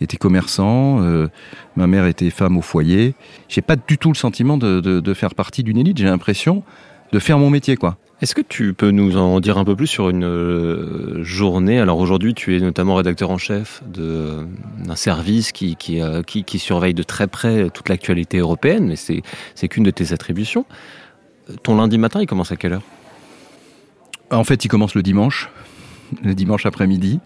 était 0.00 0.16
commerçant, 0.16 1.00
ma 1.76 1.86
mère 1.86 2.06
était 2.06 2.30
femme 2.30 2.56
au 2.56 2.62
foyer. 2.62 3.14
J'ai 3.48 3.62
pas 3.62 3.76
du 3.76 3.98
tout 3.98 4.10
le 4.10 4.16
sentiment 4.16 4.58
de, 4.58 4.80
de, 4.80 5.00
de 5.00 5.14
faire 5.14 5.34
partie 5.34 5.62
d'une 5.62 5.78
élite. 5.78 5.98
J'ai 5.98 6.04
l'impression 6.04 6.62
de 7.12 7.18
faire 7.18 7.38
mon 7.38 7.50
métier, 7.50 7.76
quoi. 7.76 7.96
Est-ce 8.22 8.34
que 8.34 8.40
tu 8.40 8.74
peux 8.74 8.90
nous 8.90 9.18
en 9.18 9.40
dire 9.40 9.58
un 9.58 9.64
peu 9.64 9.74
plus 9.74 9.88
sur 9.88 10.08
une 10.08 11.22
journée? 11.22 11.80
Alors 11.80 11.98
aujourd'hui, 11.98 12.32
tu 12.32 12.56
es 12.56 12.60
notamment 12.60 12.94
rédacteur 12.94 13.30
en 13.30 13.38
chef 13.38 13.82
d'un 13.86 14.96
service 14.96 15.50
qui, 15.50 15.74
qui, 15.76 16.00
qui, 16.26 16.44
qui, 16.44 16.58
surveille 16.58 16.94
de 16.94 17.02
très 17.02 17.26
près 17.26 17.68
toute 17.70 17.88
l'actualité 17.88 18.38
européenne, 18.38 18.86
mais 18.86 18.96
c'est 18.96 19.68
qu'une 19.68 19.82
de 19.82 19.90
tes 19.90 20.12
attributions. 20.12 20.64
Ton 21.62 21.76
lundi 21.76 21.98
matin, 21.98 22.20
il 22.20 22.26
commence 22.26 22.52
à 22.52 22.56
quelle 22.56 22.74
heure? 22.74 22.82
En 24.30 24.44
fait, 24.44 24.64
il 24.64 24.68
commence 24.68 24.94
le 24.94 25.02
dimanche, 25.02 25.50
le 26.22 26.34
dimanche 26.34 26.66
après-midi. 26.66 27.20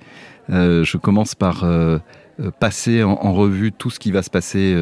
Euh, 0.51 0.85
je 0.85 0.97
commence 0.97 1.35
par 1.35 1.65
euh, 1.65 1.99
euh, 2.41 2.51
passer 2.59 3.03
en, 3.03 3.33
revue 3.33 3.71
tout 3.71 3.91
ce 3.91 3.99
qui 3.99 4.11
va 4.11 4.23
se 4.23 4.31
passer 4.31 4.75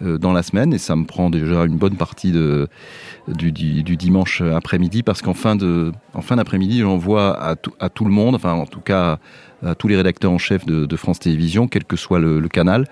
dans 0.00 0.32
la 0.32 0.42
semaine 0.42 0.74
et 0.74 0.78
ça 0.78 0.96
me 0.96 1.04
prend 1.04 1.30
déjà 1.30 1.64
une 1.64 1.76
bonne 1.76 1.96
partie 1.96 2.32
du, 2.32 3.52
dimanche 3.96 4.42
après-midi 4.42 5.02
parce 5.02 5.22
qu'en 5.22 5.34
fin 5.34 5.56
d'après-midi 5.56 6.80
j'envoie 6.80 7.40
à, 7.40 7.54
tout 7.56 8.04
le 8.04 8.10
monde 8.10 8.34
enfin 8.34 8.52
en 8.52 8.66
tout 8.66 8.80
cas 8.80 9.18
à 9.64 9.74
tous 9.76 9.86
les 9.86 9.96
rédacteurs 9.96 10.32
en 10.32 10.38
chef 10.38 10.66
de, 10.66 10.96
France 10.96 11.20
Télévisions 11.20 11.68
quel 11.68 11.84
que 11.84 11.96
soit 11.96 12.18
le, 12.18 12.40
canal 12.48 12.86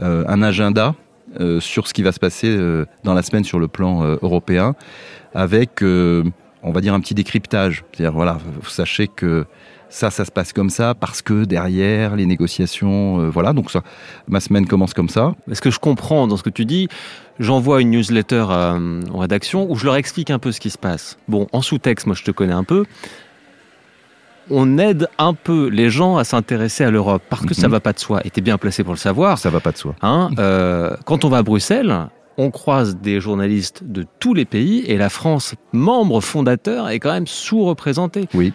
un 0.00 0.42
agenda 0.42 0.96
sur 1.60 1.86
ce 1.86 1.94
qui 1.94 2.02
va 2.02 2.12
se 2.12 2.20
passer 2.20 2.48
euh, 2.48 2.86
dans 3.04 3.14
la 3.14 3.22
semaine 3.22 3.44
sur 3.44 3.58
le 3.58 3.68
plan 3.68 4.02
euh, 4.02 4.16
européen, 4.22 4.74
avec, 5.34 5.82
on 5.82 6.72
va 6.72 6.80
dire, 6.80 6.94
un 6.94 7.00
petit 7.00 7.14
décryptage. 7.14 7.84
C'est-à-dire, 7.92 8.12
voilà, 8.12 8.38
vous 8.60 8.68
sachez 8.68 9.08
que 9.08 9.46
ça, 9.90 10.10
ça 10.10 10.24
se 10.24 10.30
passe 10.30 10.52
comme 10.52 10.70
ça 10.70 10.94
parce 10.94 11.22
que 11.22 11.44
derrière 11.44 12.16
les 12.16 12.26
négociations, 12.26 13.30
voilà. 13.30 13.52
Donc 13.52 13.70
ça, 13.70 13.82
ma 14.26 14.40
semaine 14.40 14.66
commence 14.66 14.94
comme 14.94 15.08
ça. 15.08 15.34
Est-ce 15.50 15.60
que 15.60 15.70
je 15.70 15.78
comprends 15.78 16.26
dans 16.26 16.36
ce 16.36 16.42
que 16.42 16.50
tu 16.50 16.64
dis? 16.64 16.88
J'envoie 17.38 17.80
une 17.80 17.90
newsletter 17.90 18.46
à, 18.50 18.78
en 19.12 19.18
rédaction 19.18 19.70
où 19.70 19.76
je 19.76 19.84
leur 19.84 19.96
explique 19.96 20.30
un 20.30 20.38
peu 20.38 20.50
ce 20.50 20.60
qui 20.60 20.70
se 20.70 20.78
passe. 20.78 21.18
Bon, 21.28 21.46
en 21.52 21.62
sous-texte, 21.62 22.06
moi 22.06 22.16
je 22.16 22.24
te 22.24 22.30
connais 22.30 22.52
un 22.52 22.64
peu 22.64 22.84
on 24.50 24.78
aide 24.78 25.08
un 25.18 25.34
peu 25.34 25.68
les 25.68 25.90
gens 25.90 26.16
à 26.16 26.24
s'intéresser 26.24 26.84
à 26.84 26.90
l'Europe 26.90 27.22
parce 27.28 27.42
que 27.42 27.48
mm 27.48 27.50
-hmm. 27.50 27.60
ça 27.60 27.68
va 27.68 27.80
pas 27.80 27.92
de 27.92 27.98
soi. 27.98 28.20
Et 28.24 28.30
t'es 28.30 28.40
bien 28.40 28.58
placé 28.58 28.84
pour 28.84 28.94
le 28.94 28.98
savoir. 28.98 29.38
Ça 29.38 29.50
va 29.50 29.60
pas 29.60 29.72
de 29.72 29.78
soi. 29.78 29.94
Hein, 30.02 30.30
euh, 30.38 30.96
quand 31.04 31.24
on 31.24 31.28
va 31.28 31.38
à 31.38 31.42
Bruxelles, 31.42 31.94
on 32.36 32.50
croise 32.50 32.96
des 32.96 33.20
journalistes 33.20 33.82
de 33.84 34.06
tous 34.20 34.32
les 34.32 34.44
pays 34.44 34.84
et 34.86 34.96
la 34.96 35.08
France, 35.08 35.54
membre 35.72 36.20
fondateur, 36.20 36.88
est 36.88 37.00
quand 37.00 37.12
même 37.12 37.26
sous-représentée. 37.26 38.26
Oui. 38.34 38.52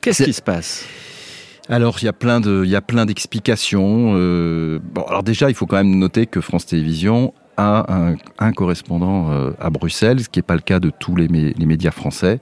Qu'est-ce 0.00 0.24
qui 0.24 0.32
se 0.32 0.42
passe? 0.42 0.84
Alors 1.68 1.94
il 2.00 2.06
y 2.06 2.08
a 2.08 2.12
plein 2.12 2.40
de, 2.40 2.62
il 2.64 2.70
y 2.70 2.76
a 2.76 2.82
plein 2.82 3.06
d'explications. 3.06 4.14
Euh, 4.16 4.80
bon, 4.94 5.02
alors 5.02 5.22
déjà 5.22 5.48
il 5.48 5.54
faut 5.54 5.66
quand 5.66 5.76
même 5.76 5.96
noter 5.96 6.26
que 6.26 6.40
France 6.40 6.66
Télévisions 6.66 7.32
a 7.56 7.72
un, 7.94 8.16
un 8.38 8.52
correspondant 8.52 9.30
euh, 9.30 9.52
à 9.60 9.70
Bruxelles, 9.70 10.20
ce 10.24 10.28
qui 10.28 10.38
n'est 10.38 10.42
pas 10.52 10.56
le 10.62 10.66
cas 10.70 10.80
de 10.80 10.90
tous 10.90 11.14
les 11.14 11.28
médias 11.28 11.92
français. 11.92 12.40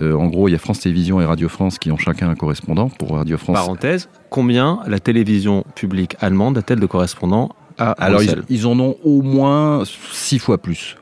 Euh, 0.00 0.14
en 0.14 0.26
gros, 0.26 0.48
il 0.48 0.52
y 0.52 0.54
a 0.54 0.58
France 0.58 0.80
Télévisions 0.80 1.20
et 1.20 1.24
Radio 1.24 1.48
France 1.48 1.78
qui 1.78 1.90
ont 1.90 1.96
chacun 1.96 2.28
un 2.28 2.34
correspondant. 2.34 2.88
Pour 2.88 3.16
Radio 3.16 3.36
France. 3.36 3.56
Parenthèse, 3.56 4.08
combien 4.30 4.80
la 4.86 5.00
télévision 5.00 5.64
publique 5.74 6.16
allemande 6.20 6.58
a-t-elle 6.58 6.80
de 6.80 6.86
correspondants 6.86 7.50
à 7.78 7.92
Alors, 7.92 8.22
ils, 8.22 8.42
ils, 8.48 8.66
en 8.66 8.78
ont 8.80 8.96
au 9.04 9.22
moins 9.22 9.82
six 10.12 10.38
fois 10.38 10.58
plus 10.58 10.96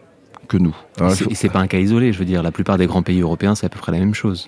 que 0.49 0.57
nous. 0.57 0.77
Et 1.31 1.35
c'est 1.35 1.49
pas 1.49 1.61
un 1.61 1.67
cas 1.67 1.79
isolé, 1.79 2.13
je 2.13 2.19
veux 2.19 2.25
dire. 2.25 2.43
La 2.43 2.53
plupart 2.53 2.79
des 2.79 2.87
grands 2.87 3.03
pays 3.03 3.21
européens, 3.21 3.55
c'est 3.55 3.67
à 3.67 3.69
peu 3.69 3.79
près 3.79 3.93
la 3.93 3.99
même 3.99 4.15
chose. 4.15 4.47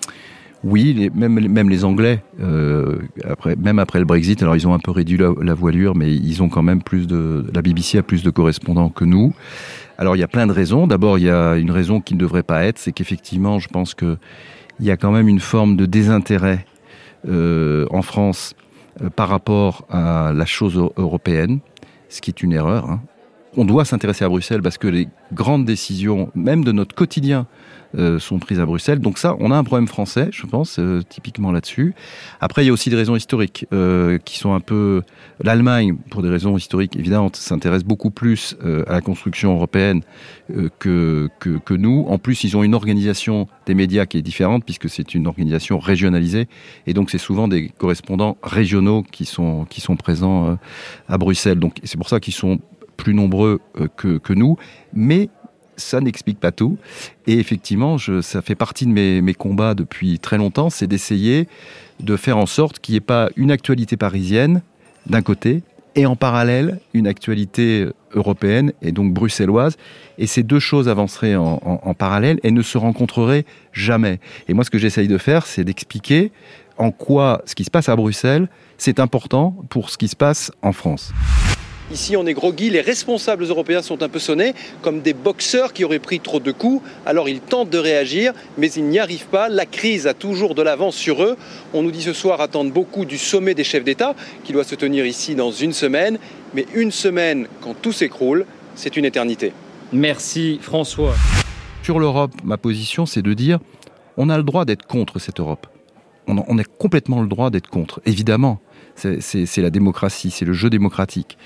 Oui, 0.63 1.09
même, 1.15 1.69
les 1.69 1.85
Anglais, 1.85 2.21
euh, 2.41 2.97
même 3.57 3.79
après 3.79 3.99
le 3.99 4.05
Brexit, 4.05 4.41
alors 4.41 4.57
ils 4.57 4.67
ont 4.67 4.73
un 4.73 4.79
peu 4.79 4.91
réduit 4.91 5.17
la, 5.17 5.53
voilure, 5.53 5.95
mais 5.95 6.13
ils 6.13 6.43
ont 6.43 6.49
quand 6.49 6.63
même 6.63 6.83
plus 6.83 7.07
de. 7.07 7.45
La 7.53 7.61
BBC 7.61 7.97
a 7.97 8.03
plus 8.03 8.23
de 8.23 8.29
correspondants 8.29 8.89
que 8.89 9.05
nous. 9.05 9.33
Alors 9.97 10.17
il 10.17 10.19
y 10.19 10.23
a 10.23 10.27
plein 10.27 10.47
de 10.47 10.51
raisons. 10.51 10.85
D'abord, 10.85 11.17
il 11.17 11.25
y 11.25 11.29
a 11.29 11.55
une 11.55 11.71
raison 11.71 12.01
qui 12.01 12.13
ne 12.13 12.19
devrait 12.19 12.43
pas 12.43 12.65
être, 12.65 12.77
c'est 12.77 12.91
qu'effectivement, 12.91 13.59
je 13.59 13.69
pense 13.69 13.93
que 13.93 14.17
il 14.81 14.85
y 14.85 14.91
a 14.91 14.97
quand 14.97 15.11
même 15.11 15.27
une 15.27 15.39
forme 15.39 15.75
de 15.75 15.85
désintérêt 15.85 16.65
euh, 17.27 17.85
en 17.91 18.01
France 18.01 18.53
euh, 19.01 19.09
par 19.09 19.29
rapport 19.29 19.85
à 19.89 20.31
la 20.33 20.45
chose 20.45 20.77
européenne, 20.97 21.59
ce 22.09 22.21
qui 22.21 22.31
est 22.31 22.41
une 22.41 22.53
erreur. 22.53 22.89
Hein. 22.89 23.01
On 23.57 23.65
doit 23.65 23.83
s'intéresser 23.83 24.23
à 24.25 24.29
Bruxelles 24.29 24.61
parce 24.61 24.77
que 24.77 24.87
les 24.87 25.07
grandes 25.33 25.65
décisions, 25.65 26.31
même 26.35 26.63
de 26.63 26.71
notre 26.71 26.95
quotidien, 26.95 27.47
sont 28.19 28.39
prises 28.39 28.59
à 28.59 28.65
Bruxelles. 28.65 28.99
Donc 28.99 29.17
ça, 29.17 29.35
on 29.39 29.51
a 29.51 29.57
un 29.57 29.63
problème 29.63 29.87
français, 29.87 30.29
je 30.31 30.45
pense, 30.45 30.79
euh, 30.79 31.01
typiquement 31.07 31.51
là-dessus. 31.51 31.93
Après, 32.39 32.63
il 32.63 32.67
y 32.67 32.69
a 32.69 32.73
aussi 32.73 32.89
des 32.89 32.95
raisons 32.95 33.15
historiques 33.15 33.65
euh, 33.73 34.17
qui 34.19 34.37
sont 34.37 34.53
un 34.53 34.59
peu... 34.59 35.01
L'Allemagne, 35.41 35.95
pour 36.09 36.21
des 36.21 36.29
raisons 36.29 36.57
historiques 36.57 36.97
évidentes, 36.97 37.37
s'intéresse 37.37 37.83
beaucoup 37.83 38.11
plus 38.11 38.57
euh, 38.65 38.83
à 38.87 38.93
la 38.93 39.01
construction 39.01 39.53
européenne 39.53 40.01
euh, 40.55 40.69
que, 40.79 41.29
que, 41.39 41.73
nous. 41.73 42.05
En 42.09 42.17
plus, 42.17 42.43
ils 42.43 42.57
ont 42.57 42.63
une 42.63 42.73
organisation 42.73 43.47
des 43.65 43.73
médias 43.73 44.05
qui 44.05 44.17
est 44.17 44.21
différente 44.21 44.65
puisque 44.65 44.89
c'est 44.89 45.15
une 45.15 45.27
organisation 45.27 45.79
régionalisée. 45.79 46.47
Et 46.87 46.93
donc, 46.93 47.09
c'est 47.09 47.17
souvent 47.17 47.47
des 47.47 47.69
correspondants 47.69 48.37
régionaux 48.43 49.03
qui 49.03 49.25
sont, 49.25 49.65
qui 49.69 49.79
sont 49.79 49.95
présents 49.95 50.49
euh, 50.49 50.55
à 51.07 51.17
Bruxelles. 51.17 51.59
Donc, 51.59 51.77
c'est 51.83 51.97
pour 51.97 52.09
ça 52.09 52.19
qu'ils 52.19 52.33
sont 52.33 52.59
plus 52.97 53.13
nombreux 53.13 53.61
euh, 53.79 53.87
que, 53.95 54.17
que 54.17 54.33
nous. 54.33 54.57
Mais 54.93 55.29
ça 55.79 56.01
n'explique 56.01 56.39
pas 56.39 56.51
tout. 56.51 56.77
Et 57.27 57.39
effectivement, 57.39 57.97
ça 57.97 58.41
fait 58.41 58.55
partie 58.55 58.85
de 58.85 58.91
mes, 58.91 59.33
combats 59.33 59.73
depuis 59.73 60.19
très 60.19 60.37
longtemps, 60.37 60.69
c'est 60.69 60.87
d'essayer 60.87 61.47
de 61.99 62.15
faire 62.15 62.37
en 62.37 62.45
sorte 62.45 62.79
qu'il 62.79 62.93
n'y 62.93 62.97
ait 62.97 63.01
pas 63.01 63.29
une 63.35 63.51
actualité 63.51 63.97
parisienne 63.97 64.61
d'un 65.05 65.21
côté 65.21 65.63
et 65.95 66.05
en 66.05 66.15
parallèle 66.15 66.79
une 66.93 67.07
actualité 67.07 67.87
européenne 68.13 68.73
et 68.81 68.91
donc 68.91 69.13
bruxelloise. 69.13 69.75
Et 70.17 70.27
ces 70.27 70.43
deux 70.43 70.59
choses 70.59 70.87
avanceraient 70.87 71.35
en, 71.35 71.61
en, 71.65 71.79
en 71.83 71.93
parallèle 71.93 72.39
et 72.43 72.51
ne 72.51 72.61
se 72.61 72.77
rencontreraient 72.77 73.45
jamais. 73.73 74.19
Et 74.47 74.53
moi, 74.53 74.63
ce 74.63 74.69
que 74.69 74.77
j'essaye 74.77 75.07
de 75.07 75.17
faire, 75.17 75.45
c'est 75.45 75.63
d'expliquer 75.63 76.31
en 76.79 76.91
quoi 76.91 77.41
ce 77.45 77.53
qui 77.53 77.65
se 77.65 77.69
passe 77.69 77.89
à 77.89 77.95
Bruxelles, 77.95 78.47
c'est 78.77 78.99
important 78.99 79.55
pour 79.69 79.89
ce 79.89 79.97
qui 79.97 80.07
se 80.07 80.15
passe 80.15 80.51
en 80.61 80.71
France. 80.71 81.11
Ici, 81.91 82.15
on 82.15 82.27
est 82.27 82.35
groggy, 82.35 82.69
les 82.69 82.81
responsables 82.81 83.45
européens 83.45 83.81
sont 83.81 84.03
un 84.03 84.09
peu 84.09 84.19
sonnés 84.19 84.53
comme 84.83 85.01
des 85.01 85.13
boxeurs 85.13 85.73
qui 85.73 85.83
auraient 85.83 85.97
pris 85.97 86.19
trop 86.19 86.39
de 86.39 86.51
coups. 86.51 86.83
Alors 87.03 87.27
ils 87.27 87.39
tentent 87.39 87.71
de 87.71 87.79
réagir, 87.79 88.33
mais 88.59 88.71
ils 88.71 88.85
n'y 88.85 88.99
arrivent 88.99 89.25
pas. 89.25 89.49
La 89.49 89.65
crise 89.65 90.05
a 90.05 90.13
toujours 90.13 90.53
de 90.53 90.61
l'avance 90.61 90.95
sur 90.95 91.23
eux. 91.23 91.35
On 91.73 91.81
nous 91.81 91.89
dit 91.89 92.03
ce 92.03 92.13
soir 92.13 92.41
attendre 92.41 92.71
beaucoup 92.71 93.05
du 93.05 93.17
sommet 93.17 93.55
des 93.55 93.63
chefs 93.63 93.83
d'État, 93.83 94.13
qui 94.43 94.53
doit 94.53 94.63
se 94.63 94.75
tenir 94.75 95.07
ici 95.07 95.33
dans 95.33 95.49
une 95.49 95.73
semaine. 95.73 96.19
Mais 96.53 96.67
une 96.75 96.91
semaine, 96.91 97.47
quand 97.61 97.73
tout 97.73 97.91
s'écroule, 97.91 98.45
c'est 98.75 98.95
une 98.95 99.05
éternité. 99.05 99.51
Merci 99.91 100.59
François. 100.61 101.15
Sur 101.81 101.99
l'Europe, 101.99 102.33
ma 102.43 102.57
position, 102.57 103.07
c'est 103.07 103.23
de 103.23 103.33
dire 103.33 103.57
on 104.15 104.29
a 104.29 104.37
le 104.37 104.43
droit 104.43 104.63
d'être 104.63 104.85
contre 104.85 105.17
cette 105.17 105.39
Europe. 105.39 105.65
On 106.27 106.37
a, 106.37 106.43
on 106.47 106.59
a 106.59 106.63
complètement 106.63 107.21
le 107.23 107.27
droit 107.27 107.49
d'être 107.49 107.69
contre, 107.69 107.99
évidemment. 108.05 108.59
C'est 108.93 109.57
la 109.57 109.69
démocratie, 109.71 110.29
c'est 110.29 110.45
le 110.45 110.53
jeu 110.53 110.69
démocratique. 110.69 111.37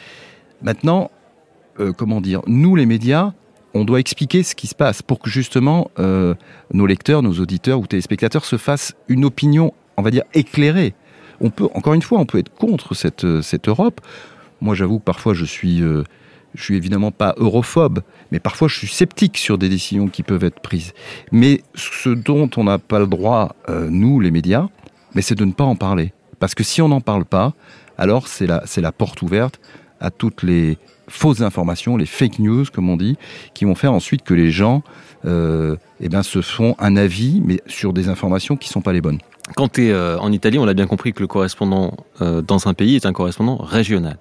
Maintenant, 0.63 1.11
euh, 1.79 1.91
comment 1.91 2.21
dire, 2.21 2.41
nous 2.47 2.75
les 2.75 2.85
médias, 2.85 3.33
on 3.73 3.85
doit 3.85 3.99
expliquer 3.99 4.43
ce 4.43 4.55
qui 4.55 4.67
se 4.67 4.75
passe 4.75 5.01
pour 5.01 5.19
que 5.19 5.29
justement 5.29 5.91
euh, 5.99 6.35
nos 6.73 6.85
lecteurs, 6.85 7.21
nos 7.21 7.33
auditeurs 7.33 7.79
ou 7.79 7.87
téléspectateurs 7.87 8.45
se 8.45 8.57
fassent 8.57 8.93
une 9.07 9.25
opinion, 9.25 9.73
on 9.97 10.01
va 10.01 10.11
dire, 10.11 10.23
éclairée. 10.33 10.93
On 11.41 11.49
peut, 11.49 11.67
encore 11.73 11.93
une 11.93 12.01
fois, 12.01 12.19
on 12.19 12.25
peut 12.25 12.37
être 12.37 12.53
contre 12.53 12.93
cette, 12.93 13.41
cette 13.41 13.67
Europe. 13.67 13.99
Moi, 14.61 14.75
j'avoue 14.75 14.99
que 14.99 15.03
parfois 15.03 15.33
je 15.33 15.43
suis, 15.43 15.81
euh, 15.81 16.03
je 16.55 16.63
suis 16.63 16.75
évidemment 16.75 17.11
pas 17.11 17.33
europhobe, 17.37 18.01
mais 18.31 18.39
parfois 18.39 18.67
je 18.67 18.77
suis 18.77 18.87
sceptique 18.87 19.37
sur 19.37 19.57
des 19.57 19.69
décisions 19.69 20.07
qui 20.07 20.23
peuvent 20.23 20.43
être 20.43 20.61
prises. 20.61 20.93
Mais 21.31 21.61
ce 21.75 22.09
dont 22.09 22.49
on 22.55 22.63
n'a 22.63 22.77
pas 22.77 22.99
le 22.99 23.07
droit, 23.07 23.55
euh, 23.69 23.89
nous 23.89 24.19
les 24.19 24.31
médias, 24.31 24.69
mais 25.15 25.21
c'est 25.21 25.35
de 25.35 25.45
ne 25.45 25.51
pas 25.51 25.63
en 25.63 25.75
parler 25.75 26.13
Parce 26.39 26.55
que 26.55 26.63
si 26.63 26.81
on 26.81 26.87
n'en 26.87 27.01
parle 27.01 27.25
pas, 27.25 27.53
alors 27.97 28.27
c'est 28.27 28.47
la, 28.47 28.63
c'est 28.65 28.81
la 28.81 28.91
porte 28.91 29.21
ouverte 29.21 29.59
à 30.03 30.11
toutes 30.11 30.43
les 30.43 30.77
fausses 31.07 31.41
informations, 31.41 31.97
les 31.97 32.05
fake 32.05 32.39
news, 32.39 32.65
comme 32.71 32.89
on 32.89 32.97
dit, 32.97 33.17
qui 33.53 33.65
vont 33.65 33.75
faire 33.75 33.93
ensuite 33.93 34.21
que 34.23 34.33
les 34.33 34.51
gens 34.51 34.83
euh, 35.25 35.75
eh 35.99 36.09
ben, 36.09 36.21
se 36.21 36.41
font 36.41 36.75
un 36.79 36.95
avis, 36.97 37.41
mais 37.43 37.61
sur 37.65 37.93
des 37.93 38.09
informations 38.09 38.55
qui 38.57 38.69
ne 38.69 38.73
sont 38.73 38.81
pas 38.81 38.93
les 38.93 39.01
bonnes. 39.01 39.19
Quand 39.55 39.69
tu 39.69 39.87
es 39.87 39.91
euh, 39.91 40.17
en 40.19 40.31
Italie, 40.31 40.59
on 40.59 40.67
a 40.67 40.73
bien 40.73 40.87
compris 40.87 41.13
que 41.13 41.21
le 41.21 41.27
correspondant 41.27 41.93
euh, 42.21 42.41
dans 42.41 42.67
un 42.67 42.73
pays 42.73 42.95
est 42.95 43.05
un 43.05 43.13
correspondant 43.13 43.57
régional. 43.57 44.17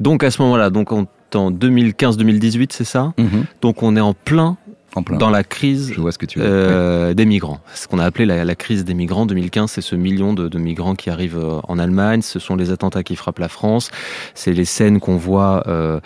Donc 0.00 0.24
à 0.24 0.30
ce 0.30 0.42
moment-là, 0.42 0.70
donc 0.70 0.92
en 0.92 1.06
2015-2018, 1.32 2.68
c'est 2.70 2.84
ça? 2.84 3.12
Mhm. 3.18 3.44
Donc 3.60 3.82
on 3.82 3.96
est 3.96 4.00
en 4.00 4.14
plein 4.14 4.56
En 4.98 5.02
plein. 5.02 5.16
dans 5.18 5.30
la 5.30 5.44
crise 5.44 5.92
Je 5.94 6.00
vois 6.00 6.12
ce 6.12 6.18
que 6.18 6.26
tu 6.26 6.38
veux. 6.38 6.44
euh, 6.46 7.14
des 7.14 7.24
migrants. 7.26 7.60
Ce 7.74 7.86
qu'on 7.88 7.98
a 7.98 8.04
appelé 8.04 8.26
la, 8.26 8.44
la 8.44 8.54
crise 8.54 8.84
des 8.84 8.94
migrants 8.94 9.26
2015, 9.26 9.70
c'est 9.70 9.80
ce 9.80 9.96
million 9.96 10.32
de, 10.34 10.48
de 10.48 10.58
migrants 10.58 10.94
qui 10.94 11.10
arrivent 11.10 11.38
euh, 11.38 11.60
en 11.68 11.78
Allemagne. 11.78 12.22
Ce 12.22 12.38
sont 12.38 12.56
les 12.56 12.70
attentats 12.70 13.02
qui 13.02 13.16
frappent 13.16 13.38
la 13.38 13.48
France. 13.48 13.90
C'est 14.34 14.52
les 14.52 14.64
scènes 14.64 15.00
qu'on 15.00 15.16
voit 15.16 15.62
euh, 15.66 16.00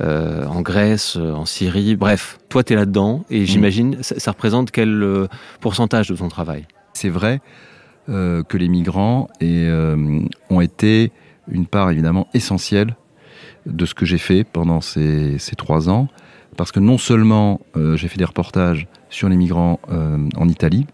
euh, 0.00 0.44
en 0.46 0.60
Grèce, 0.62 1.16
en 1.16 1.44
Syrie. 1.44 1.96
Bref, 1.96 2.38
toi, 2.48 2.62
tu 2.62 2.72
es 2.72 2.76
là-dedans 2.76 3.24
et 3.30 3.46
j'imagine, 3.46 4.02
ça, 4.02 4.18
ça 4.18 4.30
représente 4.32 4.70
quel 4.70 5.26
pourcentage 5.60 6.08
de 6.08 6.16
ton 6.16 6.28
travail? 6.28 6.66
C'est 6.92 7.08
vrai 7.08 7.40
que 8.06 8.56
les 8.56 8.68
migrants 8.68 9.28
et, 9.40 9.68
ont 10.50 10.60
été 10.60 11.10
une 11.50 11.66
part 11.66 11.90
évidemment 11.90 12.28
essentielle 12.34 12.96
de 13.66 13.86
ce 13.86 13.94
que 13.94 14.04
j'ai 14.04 14.18
fait 14.18 14.44
pendant 14.44 14.80
ces, 14.80 15.38
ces 15.38 15.56
trois 15.56 15.88
ans, 15.88 16.08
parce 16.56 16.72
que 16.72 16.80
non 16.80 16.98
seulement 16.98 17.60
euh, 17.76 17.96
j'ai 17.96 18.08
fait 18.08 18.18
des 18.18 18.24
reportages 18.24 18.86
sur 19.14 19.28
les 19.28 19.36
migrants 19.36 19.78
euh, 19.90 20.18
en 20.36 20.48
Italie, 20.48 20.86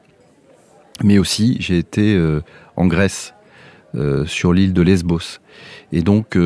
mais 1.02 1.18
aussi 1.18 1.56
j'ai 1.58 1.78
été 1.78 2.14
euh, 2.14 2.42
en 2.76 2.86
Grèce, 2.86 3.34
sur 4.26 4.52
l'île 4.52 4.72
de 4.72 4.82
Lesbos. 4.82 5.40
Et 5.90 6.02
donc, 6.02 6.38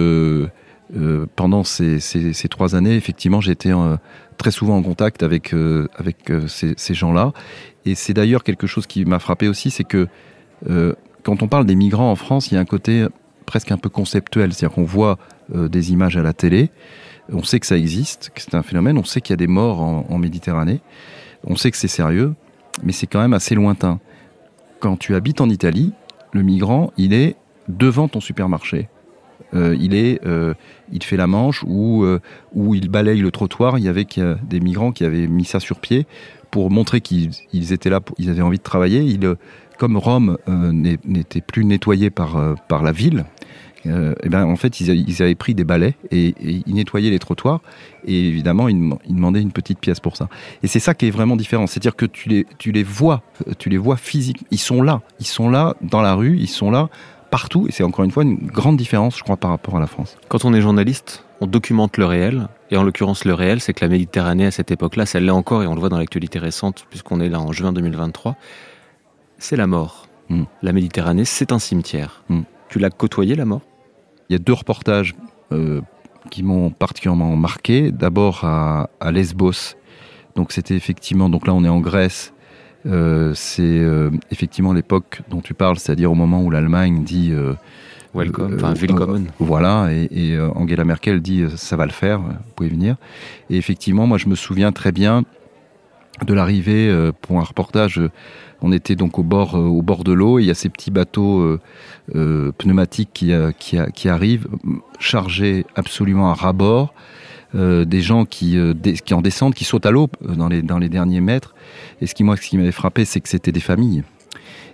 pendant 1.37 1.63
ces, 1.63 2.49
trois 2.49 2.75
années, 2.75 2.97
effectivement, 2.97 3.43
j'ai 3.43 3.53
été 3.53 3.71
euh, 3.71 3.99
très 4.39 4.51
souvent 4.51 4.79
en 4.79 4.83
contact 4.83 5.23
avec, 5.23 5.55
ces, 6.47 6.95
gens-là. 6.95 7.33
Et 7.85 7.95
c'est 7.95 8.15
d'ailleurs 8.15 8.45
quelque 8.45 8.67
chose 8.67 8.87
qui 8.87 9.05
m'a 9.05 9.19
frappé 9.19 9.47
aussi, 9.49 9.71
c'est 9.71 9.85
que 9.85 10.09
quand 11.23 11.43
on 11.43 11.49
parle 11.49 11.67
des 11.67 11.75
migrants 11.75 12.11
en 12.11 12.17
France, 12.17 12.51
il 12.51 12.55
y 12.55 12.57
a 12.57 12.61
un 12.61 12.65
côté 12.65 13.07
presque 13.45 13.71
un 13.73 13.77
peu 13.77 13.91
conceptuel, 13.91 14.55
c'est-à-dire 14.55 14.75
qu'on 14.75 14.85
voit 14.85 15.19
des 15.53 15.93
images 15.93 16.17
à 16.17 16.23
la 16.23 16.33
télé, 16.33 16.71
on 17.33 17.43
sait 17.43 17.61
que 17.61 17.67
ça 17.67 17.77
existe, 17.77 18.31
que 18.35 18.41
c'est 18.41 18.55
un 18.55 18.63
phénomène, 18.63 18.99
on 18.99 19.05
sait 19.05 19.21
qu'il 19.21 19.33
y 19.33 19.35
a 19.35 19.39
des 19.39 19.47
morts 19.47 19.81
en, 19.81 20.19
Méditerranée, 20.19 20.81
on 21.45 21.57
sait 21.57 21.71
que 21.71 21.77
c'est 21.77 21.89
sérieux, 21.89 22.35
mais 22.83 22.93
c'est 22.93 23.07
quand 23.07 23.21
même 23.21 23.33
assez 23.33 23.55
lointain. 23.55 24.01
Quand 24.81 24.97
tu 24.97 25.15
habites 25.15 25.41
en 25.41 25.49
Italie, 25.49 25.93
le 26.33 26.43
migrant, 26.43 26.93
il 26.97 27.13
est 27.13 27.37
devant 27.69 28.09
ton 28.09 28.21
supermarché. 28.21 28.89
Euh, 29.55 29.77
il 29.79 29.95
est, 29.95 30.25
euh, 30.27 30.55
il 30.93 31.03
fait 31.03 31.17
la 31.17 31.27
manche 31.27 31.65
ou 31.67 32.05
euh, 32.05 32.21
ou 32.55 32.75
il 32.75 32.89
balaye 32.89 33.21
le 33.21 33.31
trottoir. 33.31 33.79
Il 33.79 33.85
y 33.85 33.89
avait 33.89 34.07
des 34.43 34.61
migrants 34.61 34.93
qui 34.93 35.05
avaient 35.05 35.27
mis 35.27 35.45
ça 35.45 35.61
sur 35.61 35.81
pied 35.81 36.07
pour 36.51 36.71
montrer 36.71 37.01
qu'ils 37.01 37.31
ils 37.53 37.73
étaient 37.73 37.91
là, 37.91 38.01
ils 38.19 38.31
avaient 38.31 38.43
envie 38.43 38.59
de 38.59 38.63
travailler. 38.63 39.01
Il, 39.03 39.37
comme 39.79 39.97
Rome 39.97 40.39
n'était 40.47 41.41
plus 41.41 41.65
nettoyé 41.65 42.11
par 42.11 42.57
par 42.69 42.83
la 42.83 42.93
ville, 42.93 43.25
euh, 43.87 44.15
eh 44.23 44.29
ben 44.29 44.45
en 44.45 44.57
fait 44.57 44.81
ils, 44.81 45.23
avaient 45.23 45.35
pris 45.35 45.55
des 45.55 45.65
balais 45.65 45.95
et, 46.11 46.29
et 46.29 46.63
ils 46.67 46.75
nettoyaient 46.75 47.11
les 47.11 47.19
trottoirs 47.19 47.61
et 48.07 48.29
évidemment 48.29 48.69
ils, 48.69 48.77
dem- 48.77 48.99
ils 49.07 49.15
demandaient 49.15 49.43
une 49.43 49.53
petite 49.53 49.79
pièce 49.79 50.01
pour 50.01 50.17
ça. 50.17 50.29
Et 50.63 50.67
c'est 50.67 50.81
ça 50.81 50.95
qui 50.95 51.07
est 51.07 51.11
vraiment 51.11 51.37
différent, 51.37 51.67
c'est-à-dire 51.67 51.97
que 51.97 52.07
tu 52.07 52.29
les 52.29 52.47
tu 52.59 52.73
les 52.73 52.83
vois, 52.83 53.23
tu 53.59 53.69
les 53.69 53.79
vois 53.79 53.97
physiquement, 53.97 54.47
ils 54.51 54.59
sont 54.59 54.83
là, 54.83 55.03
ils 55.21 55.27
sont 55.27 55.49
là 55.49 55.75
dans 55.83 56.03
la 56.03 56.15
rue, 56.15 56.37
ils 56.39 56.49
sont 56.49 56.71
là 56.71 56.89
partout 57.31 57.67
et 57.69 57.73
c'est 57.73 57.83
encore 57.83 58.05
une 58.05 58.11
fois 58.13 58.23
une 58.23 58.37
grande 58.37 58.77
différence, 58.77 59.19
je 59.19 59.23
crois, 59.25 59.37
par 59.37 59.51
rapport 59.51 59.77
à 59.77 59.81
la 59.81 59.89
France. 59.89 60.17
Quand 60.29 60.45
on 60.45 60.55
est 60.55 60.61
journaliste, 60.61 61.25
on 61.41 61.47
documente 61.47 61.97
le 61.97 62.05
réel. 62.05 62.49
Et 62.71 62.77
en 62.77 62.85
l'occurrence, 62.85 63.25
le 63.25 63.35
réel, 63.35 63.61
c'est 63.61 63.75
que 63.75 63.85
la 63.85 63.89
Méditerranée, 63.89 64.47
à 64.47 64.51
cette 64.51 64.71
époque-là, 64.71 65.05
l'est 65.15 65.31
encore, 65.31 65.63
et 65.63 65.67
on 65.67 65.75
le 65.75 65.81
voit 65.81 65.89
dans 65.89 65.99
l'actualité 65.99 66.39
récente, 66.39 66.87
puisqu'on 66.91 67.21
est 67.21 67.29
là 67.29 67.41
en 67.41 67.53
juin 67.53 67.73
2023, 67.73 68.37
c'est 69.39 69.57
la 69.57 69.67
mort. 69.67 70.07
Mm. 70.29 70.45
La 70.63 70.73
Méditerranée, 70.73 71.25
c'est 71.25 71.53
un 71.53 71.59
cimetière. 71.59 72.23
Mm. 72.29 72.43
Tu 72.69 72.79
l'as 72.79 72.91
côtoyé, 72.91 73.35
la 73.35 73.45
mort? 73.45 73.63
Il 74.29 74.33
y 74.33 74.37
a 74.37 74.39
deux 74.39 74.53
reportages 74.53 75.15
euh, 75.53 75.81
qui 76.31 76.43
m'ont 76.43 76.71
particulièrement 76.71 77.37
marqué. 77.37 77.93
D'abord 77.93 78.45
à, 78.45 78.89
à 79.01 79.13
Lesbos. 79.13 79.77
Donc 80.37 80.53
c'était 80.53 80.75
effectivement, 80.75 81.29
donc 81.29 81.47
là 81.47 81.55
on 81.55 81.65
est 81.65 81.69
en 81.69 81.81
Grèce. 81.81 82.33
Euh, 82.87 83.33
c'est 83.35 83.63
euh, 83.63 84.11
effectivement 84.31 84.73
l'époque 84.73 85.23
dont 85.31 85.41
tu 85.41 85.55
parles, 85.55 85.79
c'est-à-dire 85.79 86.11
au 86.11 86.15
moment 86.15 86.43
où 86.43 86.51
l'Allemagne 86.51 87.05
dit 87.05 87.33
Welcome, 88.15 88.55
enfin, 88.57 88.75
Willkommen. 88.75 89.31
voilà, 89.39 89.89
et, 89.91 90.09
et, 90.11 90.41
Angela 90.41 90.85
Merkel 90.85 91.21
dit 91.21 91.45
ça 91.57 91.77
va 91.77 91.87
le 91.87 91.93
faire, 91.93 92.21
vous 92.21 92.53
pouvez 92.55 92.69
venir. 92.69 92.97
Et 93.51 93.57
effectivement, 93.57 94.07
moi 94.07 94.19
je 94.19 94.29
me 94.29 94.35
souviens 94.35 94.73
très 94.73 94.93
bien 94.93 95.25
de 96.27 96.35
l'arrivée 96.35 96.89
euh, 96.89 97.13
pour 97.21 97.41
un 97.41 97.45
reportage. 97.45 97.99
euh, 97.99 98.11
on 98.63 98.73
était 98.73 98.97
donc 98.97 99.19
au 99.19 99.23
bord, 99.23 99.57
euh, 99.57 99.61
au 99.61 99.83
bord 99.83 100.05
de 100.05 100.13
l'eau, 100.13 100.39
il 100.39 100.47
y 100.47 100.51
a 100.51 100.55
ces 100.55 100.71
petits 100.71 100.91
bateaux 100.91 101.59
euh, 102.15 102.53
pneumatiques 102.57 103.11
qui, 103.13 103.33
qui, 103.59 103.77
qui 103.95 104.09
arrivent, 104.09 104.49
chargés 104.99 105.67
absolument 105.75 106.31
à 106.31 106.35
ras-bord, 106.35 106.95
euh, 107.55 107.85
des 107.85 108.01
gens 108.01 108.25
qui, 108.25 108.57
qui 109.05 109.15
en 109.15 109.21
descendent, 109.21 109.55
qui 109.55 109.65
sautent 109.65 109.87
à 109.87 109.91
l'eau 109.91 110.09
dans 110.23 110.49
les, 110.49 110.63
dans 110.63 110.79
les 110.79 110.89
derniers 110.89 111.21
mètres. 111.21 111.55
Et 112.01 112.07
ce 112.07 112.15
qui, 112.15 112.25
moi, 112.25 112.37
ce 112.37 112.49
qui 112.49 112.57
m'avait 112.57 112.73
frappé, 112.73 113.05
c'est 113.05 113.21
que 113.21 113.29
c'était 113.29 113.53
des 113.53 113.61
familles. 113.61 114.03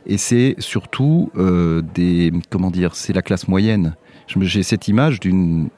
Et 0.07 0.19
c'est 0.19 0.55
surtout 0.59 1.31
des, 1.95 2.33
comment 2.49 2.71
dire, 2.71 2.95
c'est 2.95 3.13
la 3.13 3.23
classe 3.23 3.49
moyenne. 3.49 3.97
J'ai 4.29 4.63
cette 4.63 4.89
image 4.89 5.19
d'une 5.21 5.69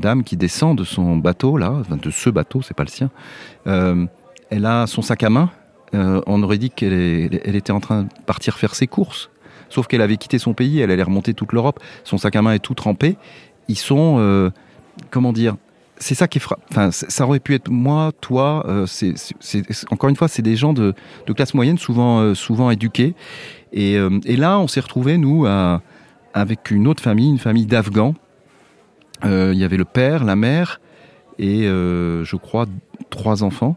dame 0.00 0.22
qui 0.22 0.36
descend 0.36 0.76
de 0.76 0.84
son 0.84 1.16
bateau 1.16 1.56
là, 1.56 1.82
de 1.90 2.10
ce 2.10 2.30
bateau, 2.30 2.60
c'est 2.62 2.76
pas 2.76 2.84
le 2.84 2.90
sien. 2.90 3.10
Elle 4.52 4.66
a 4.66 4.86
son 4.86 5.00
sac 5.00 5.22
à 5.22 5.30
main. 5.30 5.50
Euh, 5.94 6.20
on 6.26 6.42
aurait 6.42 6.58
dit 6.58 6.68
qu'elle 6.68 6.92
est- 6.92 7.40
elle 7.46 7.56
était 7.56 7.72
en 7.72 7.80
train 7.80 8.02
de 8.02 8.08
partir 8.26 8.58
faire 8.58 8.74
ses 8.74 8.86
courses. 8.86 9.30
Sauf 9.70 9.86
qu'elle 9.86 10.02
avait 10.02 10.18
quitté 10.18 10.38
son 10.38 10.52
pays, 10.52 10.78
elle 10.80 10.90
allait 10.90 11.02
remonter 11.02 11.32
toute 11.32 11.54
l'Europe. 11.54 11.80
Son 12.04 12.18
sac 12.18 12.36
à 12.36 12.42
main 12.42 12.52
est 12.52 12.58
tout 12.58 12.74
trempé. 12.74 13.16
Ils 13.68 13.78
sont, 13.78 14.16
euh, 14.18 14.50
comment 15.10 15.32
dire, 15.32 15.56
c'est 15.96 16.14
ça 16.14 16.28
qui 16.28 16.38
frappe. 16.38 16.60
Enfin, 16.70 16.90
ça 16.90 17.24
aurait 17.24 17.40
pu 17.40 17.54
être 17.54 17.70
moi, 17.70 18.12
toi. 18.20 18.62
euh, 18.68 18.86
encore 19.90 20.10
une 20.10 20.16
fois, 20.16 20.28
c'est 20.28 20.42
des 20.42 20.56
gens 20.56 20.74
de, 20.74 20.94
classe 21.34 21.54
moyenne, 21.54 21.78
souvent, 21.78 22.34
souvent 22.34 22.70
éduqués. 22.70 23.14
Et, 23.72 23.96
là, 24.36 24.58
on 24.58 24.68
s'est 24.68 24.80
retrouvés 24.80 25.16
nous 25.16 25.46
avec 26.34 26.70
une 26.70 26.88
autre 26.88 27.02
famille, 27.02 27.30
une 27.30 27.38
famille 27.38 27.64
d'Afghans. 27.64 28.14
Il 29.24 29.54
y 29.54 29.64
avait 29.64 29.78
le 29.78 29.86
père, 29.86 30.24
la 30.24 30.36
mère 30.36 30.80
et 31.38 31.62
je 31.62 32.36
crois 32.36 32.66
trois 33.08 33.44
enfants. 33.44 33.76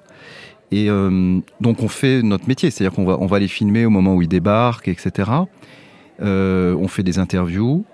Et 0.75 0.89
euh, 0.89 1.39
donc 1.61 1.81
on 1.83 1.87
fait 1.87 2.21
notre 2.21 2.49
métier, 2.49 2.69
c'est-à-dire 2.69 2.93
qu'on 2.93 3.27
va, 3.27 3.39
les 3.39 3.47
filmer 3.47 3.85
au 3.85 3.89
moment 3.89 4.13
où 4.13 4.21
ils 4.21 4.27
débarquent, 4.27 4.89
etc. 4.89 5.31
Euh, 6.21 6.75
on 6.77 6.89
fait 6.89 7.01
des 7.01 7.17
interviews. 7.17 7.85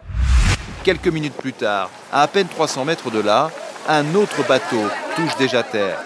Quelques 0.84 1.10
minutes 1.10 1.36
plus 1.36 1.54
tard, 1.54 1.92
à 2.12 2.24
à 2.24 2.28
peine 2.28 2.48
300 2.48 2.86
mètres 2.86 3.12
de 3.12 3.20
là, 3.20 3.52
un 3.88 4.16
autre 4.16 4.48
bateau 4.48 4.82
touche 5.16 5.38
déjà 5.38 5.62
terre. 5.62 6.00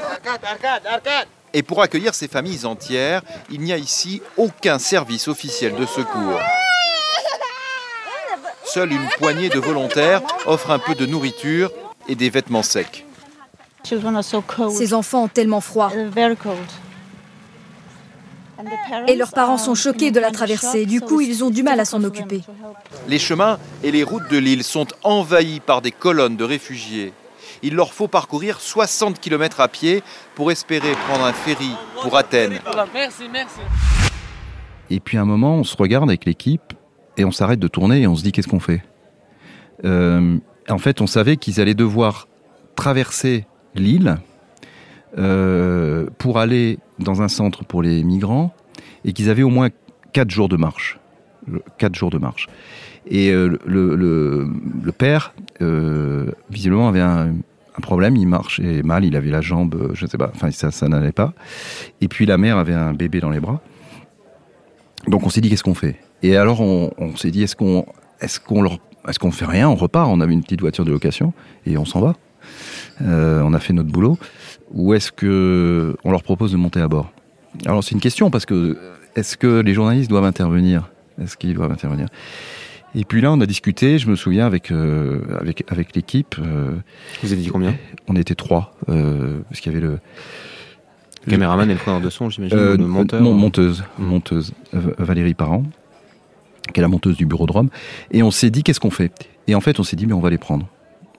Et 1.53 1.63
pour 1.63 1.81
accueillir 1.81 2.13
ces 2.13 2.27
familles 2.27 2.65
entières, 2.65 3.21
il 3.49 3.61
n'y 3.61 3.71
a 3.71 3.77
ici 3.77 4.21
aucun 4.35 4.77
service 4.77 5.29
officiel 5.29 5.75
de 5.75 5.85
secours. 5.85 6.41
Seule 8.65 8.91
une 8.91 9.07
poignée 9.17 9.47
de 9.47 9.59
volontaires 9.59 10.23
offre 10.45 10.71
un 10.71 10.79
peu 10.79 10.93
de 10.93 11.05
nourriture 11.05 11.71
et 12.09 12.15
des 12.15 12.29
vêtements 12.29 12.63
secs. 12.63 13.05
Ces 14.69 14.93
enfants 14.93 15.23
ont 15.23 15.27
tellement 15.27 15.61
froid. 15.61 15.91
Et 19.07 19.15
leurs 19.15 19.31
parents 19.31 19.57
sont 19.57 19.75
choqués 19.75 20.11
de 20.11 20.19
la 20.19 20.31
traversée. 20.31 20.85
Du 20.85 21.01
coup, 21.01 21.21
ils 21.21 21.43
ont 21.43 21.49
du 21.49 21.63
mal 21.63 21.79
à 21.79 21.85
s'en 21.85 22.03
occuper. 22.03 22.41
Les 23.07 23.19
chemins 23.19 23.59
et 23.83 23.91
les 23.91 24.03
routes 24.03 24.29
de 24.29 24.37
l'île 24.37 24.63
sont 24.63 24.87
envahis 25.03 25.59
par 25.59 25.81
des 25.81 25.91
colonnes 25.91 26.37
de 26.37 26.43
réfugiés. 26.43 27.13
Il 27.61 27.75
leur 27.75 27.93
faut 27.93 28.07
parcourir 28.07 28.59
60 28.59 29.19
km 29.19 29.59
à 29.59 29.67
pied 29.67 30.03
pour 30.35 30.51
espérer 30.51 30.91
prendre 31.07 31.25
un 31.25 31.33
ferry 31.33 31.71
pour 32.01 32.17
Athènes. 32.17 32.59
Et 34.89 34.99
puis 34.99 35.17
à 35.17 35.21
un 35.21 35.25
moment, 35.25 35.55
on 35.55 35.63
se 35.63 35.75
regarde 35.75 36.09
avec 36.09 36.25
l'équipe 36.25 36.73
et 37.17 37.25
on 37.25 37.31
s'arrête 37.31 37.59
de 37.59 37.67
tourner 37.67 38.01
et 38.01 38.07
on 38.07 38.15
se 38.15 38.23
dit 38.23 38.31
qu'est-ce 38.31 38.47
qu'on 38.47 38.59
fait? 38.59 38.83
Euh, 39.83 40.37
En 40.69 40.77
fait, 40.77 41.01
on 41.01 41.07
savait 41.07 41.37
qu'ils 41.37 41.59
allaient 41.59 41.73
devoir 41.73 42.27
traverser 42.75 43.45
l'île 43.81 44.17
euh, 45.17 46.07
pour 46.17 46.39
aller 46.39 46.79
dans 46.99 47.21
un 47.21 47.27
centre 47.27 47.63
pour 47.63 47.81
les 47.81 48.03
migrants 48.03 48.53
et 49.05 49.13
qu'ils 49.13 49.29
avaient 49.29 49.43
au 49.43 49.49
moins 49.49 49.69
quatre 50.13 50.31
jours 50.31 50.49
de 50.49 50.57
marche. 50.57 50.99
Le- 51.47 51.61
Quatre 51.77 51.95
jours 51.95 52.09
de 52.09 52.17
marche. 52.17 52.47
Et 53.07 53.31
euh, 53.31 53.57
le, 53.65 54.91
père, 54.91 55.33
euh, 55.61 56.31
visiblement, 56.49 56.87
avait 56.87 57.01
un, 57.01 57.35
problème. 57.81 58.15
Il 58.15 58.27
marchait 58.27 58.81
mal, 58.83 59.05
il 59.05 59.15
avait 59.15 59.29
la 59.29 59.41
jambe, 59.41 59.91
je 59.93 60.05
ne 60.05 60.09
sais 60.09 60.17
pas, 60.17 60.31
enfin, 60.33 60.49
ça, 60.51 60.87
n'allait 60.87 61.11
pas. 61.11 61.33
Et 62.01 62.07
puis 62.07 62.25
la 62.25 62.37
mère 62.37 62.57
avait 62.57 62.73
un 62.73 62.93
bébé 62.93 63.19
dans 63.19 63.29
les 63.29 63.39
bras. 63.39 63.61
Donc 65.07 65.25
on 65.25 65.29
s'est 65.29 65.41
dit 65.41 65.49
qu'est-ce 65.49 65.63
qu'on 65.63 65.75
fait? 65.75 65.97
Et 66.23 66.35
alors 66.35 66.61
on, 66.61 67.15
s'est 67.15 67.31
dit 67.31 67.43
est-ce 67.43 67.55
qu'on 67.55 67.85
est-ce 68.21 68.39
qu'on 68.39 68.65
est-ce 69.07 69.19
qu'on 69.19 69.31
fait 69.31 69.45
rien? 69.45 69.69
On 69.69 69.75
repart. 69.75 70.09
On 70.09 70.19
avait 70.19 70.33
une 70.33 70.41
petite 70.41 70.61
voiture 70.61 70.83
de 70.83 70.91
location 70.91 71.33
et 71.67 71.77
on 71.77 71.85
s'en 71.85 71.99
va. 71.99 72.15
Euh, 73.01 73.41
on 73.43 73.53
a 73.53 73.59
fait 73.59 73.73
notre 73.73 73.89
boulot. 73.89 74.17
Ou 74.71 74.93
est-ce 74.93 75.11
que 75.11 75.95
on 76.03 76.11
leur 76.11 76.23
propose 76.23 76.51
de 76.51 76.57
monter 76.57 76.79
à 76.79 76.87
bord? 76.87 77.11
Alors 77.65 77.83
c'est 77.83 77.91
une 77.91 78.01
question 78.01 78.29
parce 78.29 78.45
que 78.45 78.77
est-ce 79.15 79.37
que 79.37 79.61
les 79.61 79.73
journalistes 79.73 80.09
doivent 80.09 80.25
intervenir? 80.25 80.89
Est-ce 81.21 81.37
qu'ils 81.37 81.53
doivent 81.53 81.71
intervenir? 81.71 82.07
Et 82.95 83.03
puis 83.03 83.19
là, 83.21 83.31
on 83.31 83.41
a 83.41 83.45
discuté. 83.45 83.99
Je 83.99 84.09
me 84.09 84.15
souviens 84.15 84.45
avec 84.45 84.71
euh, 84.71 85.21
avec 85.39 85.63
avec 85.69 85.95
l'équipe. 85.95 86.35
Euh, 86.39 86.71
Vous 87.21 87.31
avez 87.33 87.41
dit 87.41 87.49
combien? 87.49 87.75
On 88.07 88.15
était 88.15 88.35
trois 88.35 88.73
parce 88.85 89.59
qu'il 89.59 89.71
y 89.73 89.75
avait 89.75 89.85
le, 89.85 89.99
le 91.25 91.31
caméraman 91.31 91.69
et 91.69 91.73
le 91.73 91.79
preneur 91.79 92.01
de 92.01 92.09
son, 92.09 92.29
j'imagine. 92.29 92.57
le 92.57 92.77
monteur. 92.77 93.21
Non, 93.21 93.33
monteuse, 93.33 93.83
mmh. 93.99 94.03
monteuse 94.05 94.53
Valérie 94.73 95.33
Parent, 95.33 95.63
qui 96.73 96.79
est 96.79 96.81
la 96.81 96.87
monteuse 96.87 97.17
du 97.17 97.25
bureau 97.25 97.45
de 97.45 97.51
Rome. 97.51 97.69
Et 98.11 98.23
on 98.23 98.31
s'est 98.31 98.49
dit 98.49 98.63
qu'est-ce 98.63 98.79
qu'on 98.79 98.91
fait? 98.91 99.11
Et 99.47 99.55
en 99.55 99.61
fait, 99.61 99.79
on 99.79 99.83
s'est 99.83 99.95
dit 99.97 100.07
mais 100.07 100.13
on 100.13 100.21
va 100.21 100.29
les 100.29 100.37
prendre. 100.37 100.67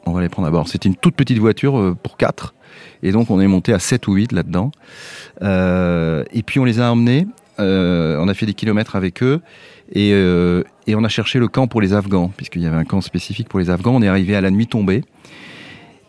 On 0.07 0.13
va 0.13 0.21
les 0.21 0.29
prendre 0.29 0.49
à 0.49 0.51
bord. 0.51 0.69
C'était 0.69 0.89
une 0.89 0.97
toute 0.97 1.17
petite 1.17 1.39
voiture 1.39 1.97
pour 2.03 2.17
quatre. 2.17 2.55
Et 3.03 3.13
donc 3.13 3.31
on 3.31 3.41
est 3.41 3.47
monté 3.47 3.73
à 3.73 3.79
7 3.79 4.07
ou 4.09 4.15
8 4.15 4.33
là-dedans. 4.33 4.71
et 5.43 6.43
puis 6.45 6.61
on 6.61 6.65
les 6.65 6.81
a 6.81 6.91
emmenés. 6.93 7.27
on 7.59 8.29
a 8.29 8.35
fait 8.35 8.47
des 8.47 8.55
kilomètres 8.55 8.97
avec 8.97 9.23
eux. 9.23 9.41
Et, 9.93 10.13
euh, 10.13 10.63
on 10.89 11.05
a 11.05 11.09
cherché 11.09 11.39
le 11.39 11.49
camp 11.49 11.67
pour 11.69 11.81
les 11.81 11.93
Afghans, 11.93 12.31
puisqu'il 12.37 12.63
y 12.63 12.67
avait 12.67 12.77
un 12.77 12.85
camp 12.85 13.01
spécifique 13.01 13.49
pour 13.49 13.59
les 13.59 13.71
Afghans. 13.71 13.95
On 13.95 14.03
est 14.03 14.09
arrivé 14.09 14.37
à 14.37 14.41
la 14.41 14.51
nuit 14.51 14.67
tombée. 14.67 15.03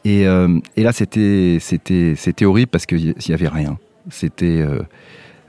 Et, 0.06 0.28
euh, 0.28 0.60
là, 0.76 0.92
c'était, 0.94 1.60
horrible 2.44 2.70
parce 2.70 2.86
qu'il 2.86 3.16
n'y 3.28 3.34
avait 3.34 3.48
rien. 3.48 3.78
C'était, 4.10 4.62
euh, 4.62 4.82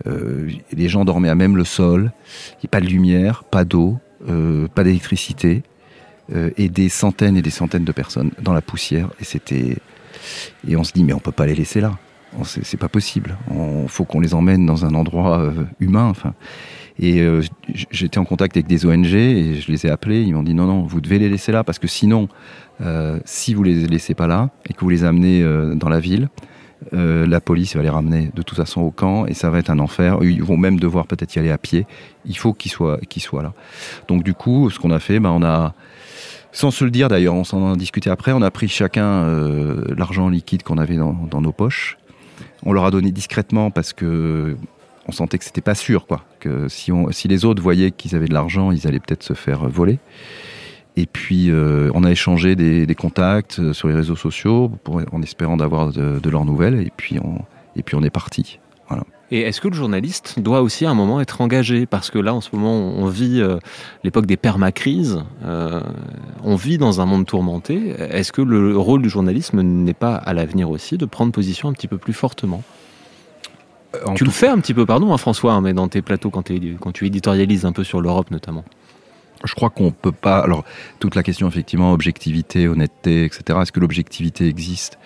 euh, 0.06 0.48
les 0.72 0.88
gens 0.88 1.04
dormaient 1.04 1.28
à 1.28 1.34
même 1.34 1.56
le 1.56 1.64
sol. 1.64 2.12
Il 2.54 2.64
n'y 2.64 2.66
a 2.66 2.70
pas 2.70 2.80
de 2.80 2.86
lumière, 2.86 3.44
pas 3.44 3.64
d'eau, 3.64 3.98
euh, 4.28 4.66
pas 4.68 4.84
d'électricité, 4.84 5.62
et 6.56 6.68
des 6.68 6.88
centaines 6.88 7.36
et 7.36 7.42
des 7.42 7.50
centaines 7.50 7.84
de 7.84 7.92
personnes 7.92 8.30
dans 8.40 8.52
la 8.52 8.60
poussière. 8.60 9.08
Et 9.20 9.24
c'était, 9.24 9.76
et 10.66 10.76
on 10.76 10.84
se 10.84 10.92
dit 10.92 11.04
mais 11.04 11.12
on 11.12 11.18
peut 11.18 11.32
pas 11.32 11.46
les 11.46 11.54
laisser 11.54 11.80
là. 11.80 11.98
C'est 12.44 12.76
pas 12.76 12.90
possible. 12.90 13.38
Il 13.50 13.88
faut 13.88 14.04
qu'on 14.04 14.20
les 14.20 14.34
emmène 14.34 14.66
dans 14.66 14.84
un 14.84 14.94
endroit 14.94 15.50
humain. 15.80 16.04
Enfin, 16.04 16.34
et 17.00 17.20
euh, 17.20 17.42
j'étais 17.90 18.18
en 18.18 18.24
contact 18.24 18.56
avec 18.56 18.66
des 18.66 18.84
ONG 18.84 19.14
et 19.14 19.54
je 19.54 19.70
les 19.70 19.86
ai 19.86 19.90
appelés. 19.90 20.22
Ils 20.22 20.34
m'ont 20.34 20.42
dit 20.42 20.54
non, 20.54 20.66
non, 20.66 20.82
vous 20.82 21.00
devez 21.00 21.18
les 21.18 21.28
laisser 21.28 21.52
là 21.52 21.62
parce 21.62 21.78
que 21.78 21.86
sinon, 21.86 22.28
euh, 22.80 23.20
si 23.24 23.54
vous 23.54 23.62
les 23.62 23.86
laissez 23.86 24.14
pas 24.14 24.26
là 24.26 24.50
et 24.68 24.72
que 24.72 24.80
vous 24.80 24.90
les 24.90 25.04
amenez 25.04 25.42
euh, 25.42 25.74
dans 25.74 25.88
la 25.88 26.00
ville, 26.00 26.28
euh, 26.94 27.26
la 27.26 27.40
police 27.40 27.76
va 27.76 27.82
les 27.82 27.88
ramener 27.88 28.30
de 28.34 28.42
toute 28.42 28.56
façon 28.56 28.80
au 28.80 28.90
camp 28.90 29.26
et 29.26 29.34
ça 29.34 29.50
va 29.50 29.58
être 29.58 29.70
un 29.70 29.78
enfer. 29.78 30.18
Ils 30.22 30.42
vont 30.42 30.56
même 30.56 30.80
devoir 30.80 31.06
peut-être 31.06 31.36
y 31.36 31.38
aller 31.38 31.50
à 31.50 31.58
pied. 31.58 31.86
Il 32.24 32.36
faut 32.36 32.52
qu'ils 32.52 32.72
soient, 32.72 32.98
qu'ils 33.08 33.22
soient 33.22 33.42
là. 33.42 33.52
Donc 34.08 34.24
du 34.24 34.34
coup, 34.34 34.68
ce 34.70 34.80
qu'on 34.80 34.90
a 34.90 34.98
fait, 34.98 35.20
ben, 35.20 35.30
on 35.30 35.44
a 35.44 35.74
sans 36.52 36.70
se 36.70 36.84
le 36.84 36.90
dire 36.90 37.08
d'ailleurs, 37.08 37.34
on 37.34 37.44
s'en 37.44 37.72
a 37.72 37.76
discuté 37.76 38.10
après, 38.10 38.32
on 38.32 38.42
a 38.42 38.50
pris 38.50 38.68
chacun 38.68 39.24
euh, 39.24 39.82
l'argent 39.96 40.28
liquide 40.28 40.62
qu'on 40.62 40.78
avait 40.78 40.96
dans, 40.96 41.40
nos 41.40 41.52
poches. 41.52 41.98
On 42.64 42.72
leur 42.72 42.84
a 42.84 42.90
donné 42.90 43.12
discrètement 43.12 43.70
parce 43.70 43.92
que 43.92 44.56
on 45.06 45.12
sentait 45.12 45.38
que 45.38 45.44
c'était 45.44 45.62
pas 45.62 45.74
sûr, 45.74 46.06
quoi. 46.06 46.24
Que 46.38 46.68
si, 46.68 46.92
on, 46.92 47.10
si 47.12 47.28
les 47.28 47.44
autres 47.44 47.62
voyaient 47.62 47.90
qu'ils 47.90 48.14
avaient 48.14 48.28
de 48.28 48.34
l'argent, 48.34 48.72
ils 48.72 48.86
allaient 48.86 49.00
peut-être 49.00 49.22
se 49.22 49.32
faire 49.32 49.66
voler. 49.68 49.98
Et 50.96 51.06
puis, 51.06 51.50
euh, 51.50 51.90
on 51.94 52.04
a 52.04 52.10
échangé 52.10 52.56
des, 52.56 52.94
contacts 52.94 53.58
euh, 53.58 53.72
sur 53.72 53.88
les 53.88 53.94
réseaux 53.94 54.16
sociaux 54.16 54.72
en 55.12 55.22
espérant 55.22 55.56
d'avoir 55.56 55.92
de, 55.92 56.18
de, 56.18 56.30
leurs 56.30 56.44
nouvelles. 56.44 56.80
Et 56.80 56.92
puis, 56.94 57.18
on, 57.20 57.38
et 57.76 57.82
puis, 57.82 57.94
on 57.94 58.02
est 58.02 58.10
parti. 58.10 58.58
Voilà. 58.88 59.04
Et 59.30 59.40
est-ce 59.40 59.60
que 59.60 59.68
le 59.68 59.74
journaliste 59.74 60.38
doit 60.38 60.62
aussi 60.62 60.86
à 60.86 60.90
un 60.90 60.94
moment 60.94 61.20
être 61.20 61.40
engagé? 61.40 61.84
Parce 61.84 62.10
que 62.10 62.18
là, 62.18 62.32
en 62.32 62.40
ce 62.40 62.48
moment, 62.54 62.74
on 62.74 63.06
vit 63.06 63.40
euh, 63.40 63.58
l'époque 64.02 64.26
des 64.26 64.38
permacrises, 64.38 65.22
euh, 65.44 65.82
on 66.42 66.56
vit 66.56 66.78
dans 66.78 67.00
un 67.00 67.06
monde 67.06 67.26
tourmenté. 67.26 67.90
Est-ce 67.98 68.32
que 68.32 68.40
le 68.40 68.76
rôle 68.76 69.02
du 69.02 69.10
journalisme 69.10 69.60
n'est 69.60 69.94
pas 69.94 70.14
à 70.14 70.32
l'avenir 70.32 70.70
aussi 70.70 70.96
de 70.96 71.04
prendre 71.04 71.32
position 71.32 71.68
un 71.68 71.72
petit 71.72 71.88
peu 71.88 71.98
plus 71.98 72.14
fortement? 72.14 72.62
En 74.06 74.14
tu 74.14 74.24
le 74.24 74.30
fais 74.30 74.48
un 74.48 74.58
petit 74.58 74.74
peu, 74.74 74.86
pardon, 74.86 75.12
hein, 75.12 75.18
François, 75.18 75.52
hein, 75.52 75.60
mais 75.60 75.72
dans 75.72 75.88
tes 75.88 76.02
plateaux, 76.02 76.30
quand, 76.30 76.50
quand 76.80 76.92
tu 76.92 77.06
éditorialises 77.06 77.64
un 77.64 77.72
peu 77.72 77.84
sur 77.84 78.00
l'Europe 78.00 78.30
notamment. 78.30 78.64
Je 79.44 79.54
crois 79.54 79.70
qu'on 79.70 79.92
peut 79.92 80.12
pas. 80.12 80.40
Alors, 80.40 80.64
toute 80.98 81.14
la 81.14 81.22
question, 81.22 81.46
effectivement, 81.48 81.92
objectivité, 81.92 82.66
honnêteté, 82.66 83.24
etc. 83.24 83.60
Est-ce 83.62 83.72
que 83.72 83.80
l'objectivité 83.80 84.48
existe 84.48 84.98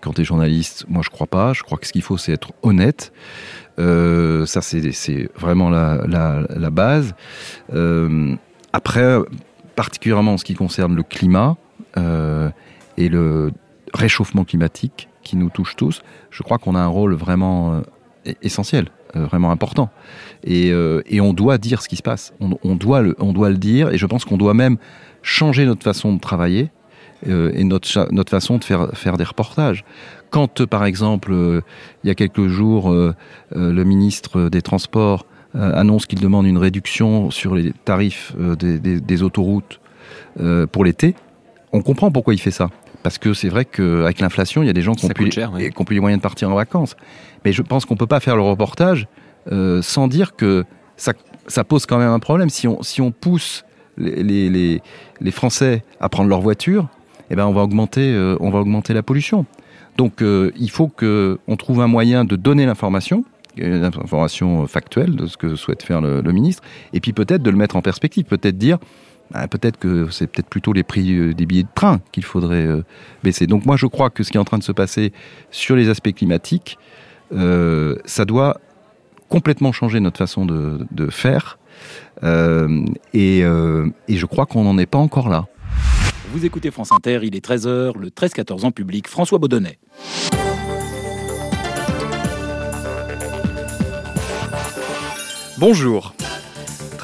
quand 0.00 0.14
tu 0.14 0.22
es 0.22 0.24
journaliste? 0.24 0.86
Moi, 0.88 1.02
je 1.04 1.10
crois 1.10 1.26
pas. 1.26 1.52
Je 1.52 1.62
crois 1.62 1.76
que 1.76 1.86
ce 1.86 1.92
qu'il 1.92 2.02
faut, 2.02 2.16
c'est 2.16 2.32
être 2.32 2.52
honnête. 2.62 3.12
Euh, 3.78 4.46
ça, 4.46 4.62
c'est 4.62 5.28
vraiment 5.36 5.68
la, 5.68 6.70
base. 6.70 7.14
Euh, 7.74 8.34
après, 8.72 9.18
particulièrement 9.76 10.34
en 10.34 10.38
ce 10.38 10.44
qui 10.44 10.54
concerne 10.54 10.94
le 10.94 11.02
climat 11.02 11.56
euh, 11.96 12.50
et 12.96 13.08
le 13.08 13.52
réchauffement 13.92 14.44
climatique 14.44 15.08
qui 15.22 15.36
nous 15.36 15.50
touche 15.50 15.76
tous, 15.76 16.02
je 16.30 16.42
crois 16.42 16.58
qu'on 16.58 16.74
a 16.74 16.80
un 16.80 16.86
rôle 16.86 17.14
vraiment 17.14 17.82
essentiel, 18.42 18.88
euh, 19.16 19.26
vraiment 19.26 19.50
important. 19.50 19.90
Et, 20.44 20.70
euh, 20.72 21.02
et, 21.06 21.20
on 21.20 21.32
doit 21.32 21.58
dire 21.58 21.82
ce 21.82 21.88
qui 21.88 21.96
se 21.96 22.02
passe. 22.02 22.32
On, 22.40 22.74
doit, 22.74 23.02
le, 23.02 23.16
on 23.18 23.32
doit 23.32 23.50
le 23.50 23.56
dire. 23.56 23.92
Et 23.92 23.98
je 23.98 24.06
pense 24.06 24.24
qu'on 24.24 24.36
doit 24.36 24.54
même 24.54 24.76
changer 25.22 25.66
notre 25.66 25.82
façon 25.82 26.14
de 26.14 26.20
travailler 26.20 26.70
euh, 27.28 27.52
et 27.54 27.64
notre, 27.64 28.08
notre 28.12 28.30
façon 28.30 28.58
de 28.58 28.64
faire, 28.64 28.90
faire 28.94 29.16
des 29.16 29.24
reportages. 29.24 29.84
Quand, 30.30 30.64
par 30.66 30.84
exemple, 30.84 31.32
il 32.02 32.08
y 32.08 32.10
a 32.10 32.16
quelques 32.16 32.48
jours, 32.48 32.92
le 32.92 33.84
ministre 33.84 34.48
des 34.48 34.62
Transports 34.62 35.26
annonce 35.54 36.06
qu'il 36.06 36.18
demande 36.18 36.44
une 36.44 36.58
réduction 36.58 37.30
sur 37.30 37.54
les 37.54 37.72
tarifs 37.72 38.34
des 38.36 39.22
autoroutes 39.22 39.78
pour 40.72 40.84
l'été, 40.84 41.14
on 41.72 41.82
comprend 41.82 42.10
pourquoi 42.10 42.34
il 42.34 42.40
fait 42.40 42.50
ça. 42.50 42.68
Parce 43.04 43.18
que 43.18 43.34
c'est 43.34 43.50
vrai 43.50 43.66
qu'avec 43.66 44.18
l'inflation, 44.18 44.62
il 44.62 44.66
y 44.66 44.70
a 44.70 44.72
des 44.72 44.80
gens 44.80 44.94
qui 44.94 45.04
ont, 45.04 45.10
plus, 45.10 45.30
cher, 45.30 45.52
oui. 45.52 45.70
plus 45.70 45.94
les 45.94 46.00
moyens 46.00 46.18
de 46.18 46.22
partir 46.22 46.50
en 46.50 46.54
vacances. 46.54 46.96
Mais 47.44 47.52
je 47.52 47.60
pense 47.60 47.84
qu'on 47.84 47.96
peut 47.96 48.06
pas 48.06 48.18
faire 48.18 48.34
le 48.34 48.40
reportage 48.42 49.06
euh, 49.52 49.82
sans 49.82 50.08
dire 50.08 50.34
que 50.34 50.64
ça, 50.96 51.12
ça, 51.46 51.64
pose 51.64 51.84
quand 51.84 51.98
même 51.98 52.08
un 52.08 52.18
problème. 52.18 52.48
Si 52.48 52.66
on, 52.66 52.82
si 52.82 53.02
on 53.02 53.12
pousse 53.12 53.66
les, 53.98 54.48
les, 54.48 54.80
les 55.20 55.30
Français 55.30 55.84
à 56.00 56.08
prendre 56.08 56.30
leur 56.30 56.40
voiture, 56.40 56.88
eh 57.28 57.36
ben 57.36 57.44
on 57.46 57.52
va 57.52 57.60
augmenter, 57.60 58.14
euh, 58.14 58.38
on 58.40 58.48
va 58.48 58.60
augmenter 58.60 58.94
la 58.94 59.02
pollution. 59.02 59.44
Donc 59.98 60.22
euh, 60.22 60.50
il 60.58 60.70
faut 60.70 60.88
que 60.88 61.38
on 61.46 61.56
trouve 61.56 61.82
un 61.82 61.88
moyen 61.88 62.24
de 62.24 62.36
donner 62.36 62.64
l'information, 62.64 63.22
une 63.58 63.84
information 63.84 64.66
factuelle 64.66 65.14
de 65.14 65.26
ce 65.26 65.36
que 65.36 65.56
souhaite 65.56 65.82
faire 65.82 66.00
le, 66.00 66.22
le 66.22 66.32
ministre, 66.32 66.62
et 66.94 67.00
puis 67.00 67.12
peut-être 67.12 67.42
de 67.42 67.50
le 67.50 67.56
mettre 67.58 67.76
en 67.76 67.82
perspective, 67.82 68.24
peut-être 68.24 68.56
dire 68.56 68.78
bah, 69.30 69.48
peut-être 69.48 69.78
que 69.78 70.10
c'est 70.10 70.26
peut-être 70.26 70.48
plutôt 70.48 70.72
les 70.72 70.82
prix 70.82 71.12
euh, 71.14 71.34
des 71.34 71.46
billets 71.46 71.62
de 71.62 71.68
train 71.74 72.00
qu'il 72.12 72.24
faudrait 72.24 72.66
euh, 72.66 72.84
baisser. 73.22 73.46
Donc 73.46 73.66
moi 73.66 73.76
je 73.76 73.86
crois 73.86 74.10
que 74.10 74.22
ce 74.22 74.30
qui 74.30 74.36
est 74.36 74.40
en 74.40 74.44
train 74.44 74.58
de 74.58 74.64
se 74.64 74.72
passer 74.72 75.12
sur 75.50 75.76
les 75.76 75.88
aspects 75.88 76.12
climatiques, 76.12 76.78
euh, 77.32 77.96
ça 78.04 78.24
doit 78.24 78.60
complètement 79.28 79.72
changer 79.72 80.00
notre 80.00 80.18
façon 80.18 80.46
de, 80.46 80.86
de 80.90 81.10
faire. 81.10 81.58
Euh, 82.22 82.84
et, 83.12 83.44
euh, 83.44 83.88
et 84.08 84.16
je 84.16 84.26
crois 84.26 84.46
qu'on 84.46 84.64
n'en 84.64 84.78
est 84.78 84.86
pas 84.86 84.98
encore 84.98 85.28
là. 85.28 85.46
Vous 86.32 86.44
écoutez 86.44 86.70
France 86.70 86.92
Inter, 86.92 87.20
il 87.22 87.36
est 87.36 87.44
13h, 87.44 87.98
le 87.98 88.08
13-14 88.08 88.64
ans 88.64 88.70
public, 88.70 89.08
François 89.08 89.38
Baudonnet. 89.38 89.78
Bonjour. 95.58 96.14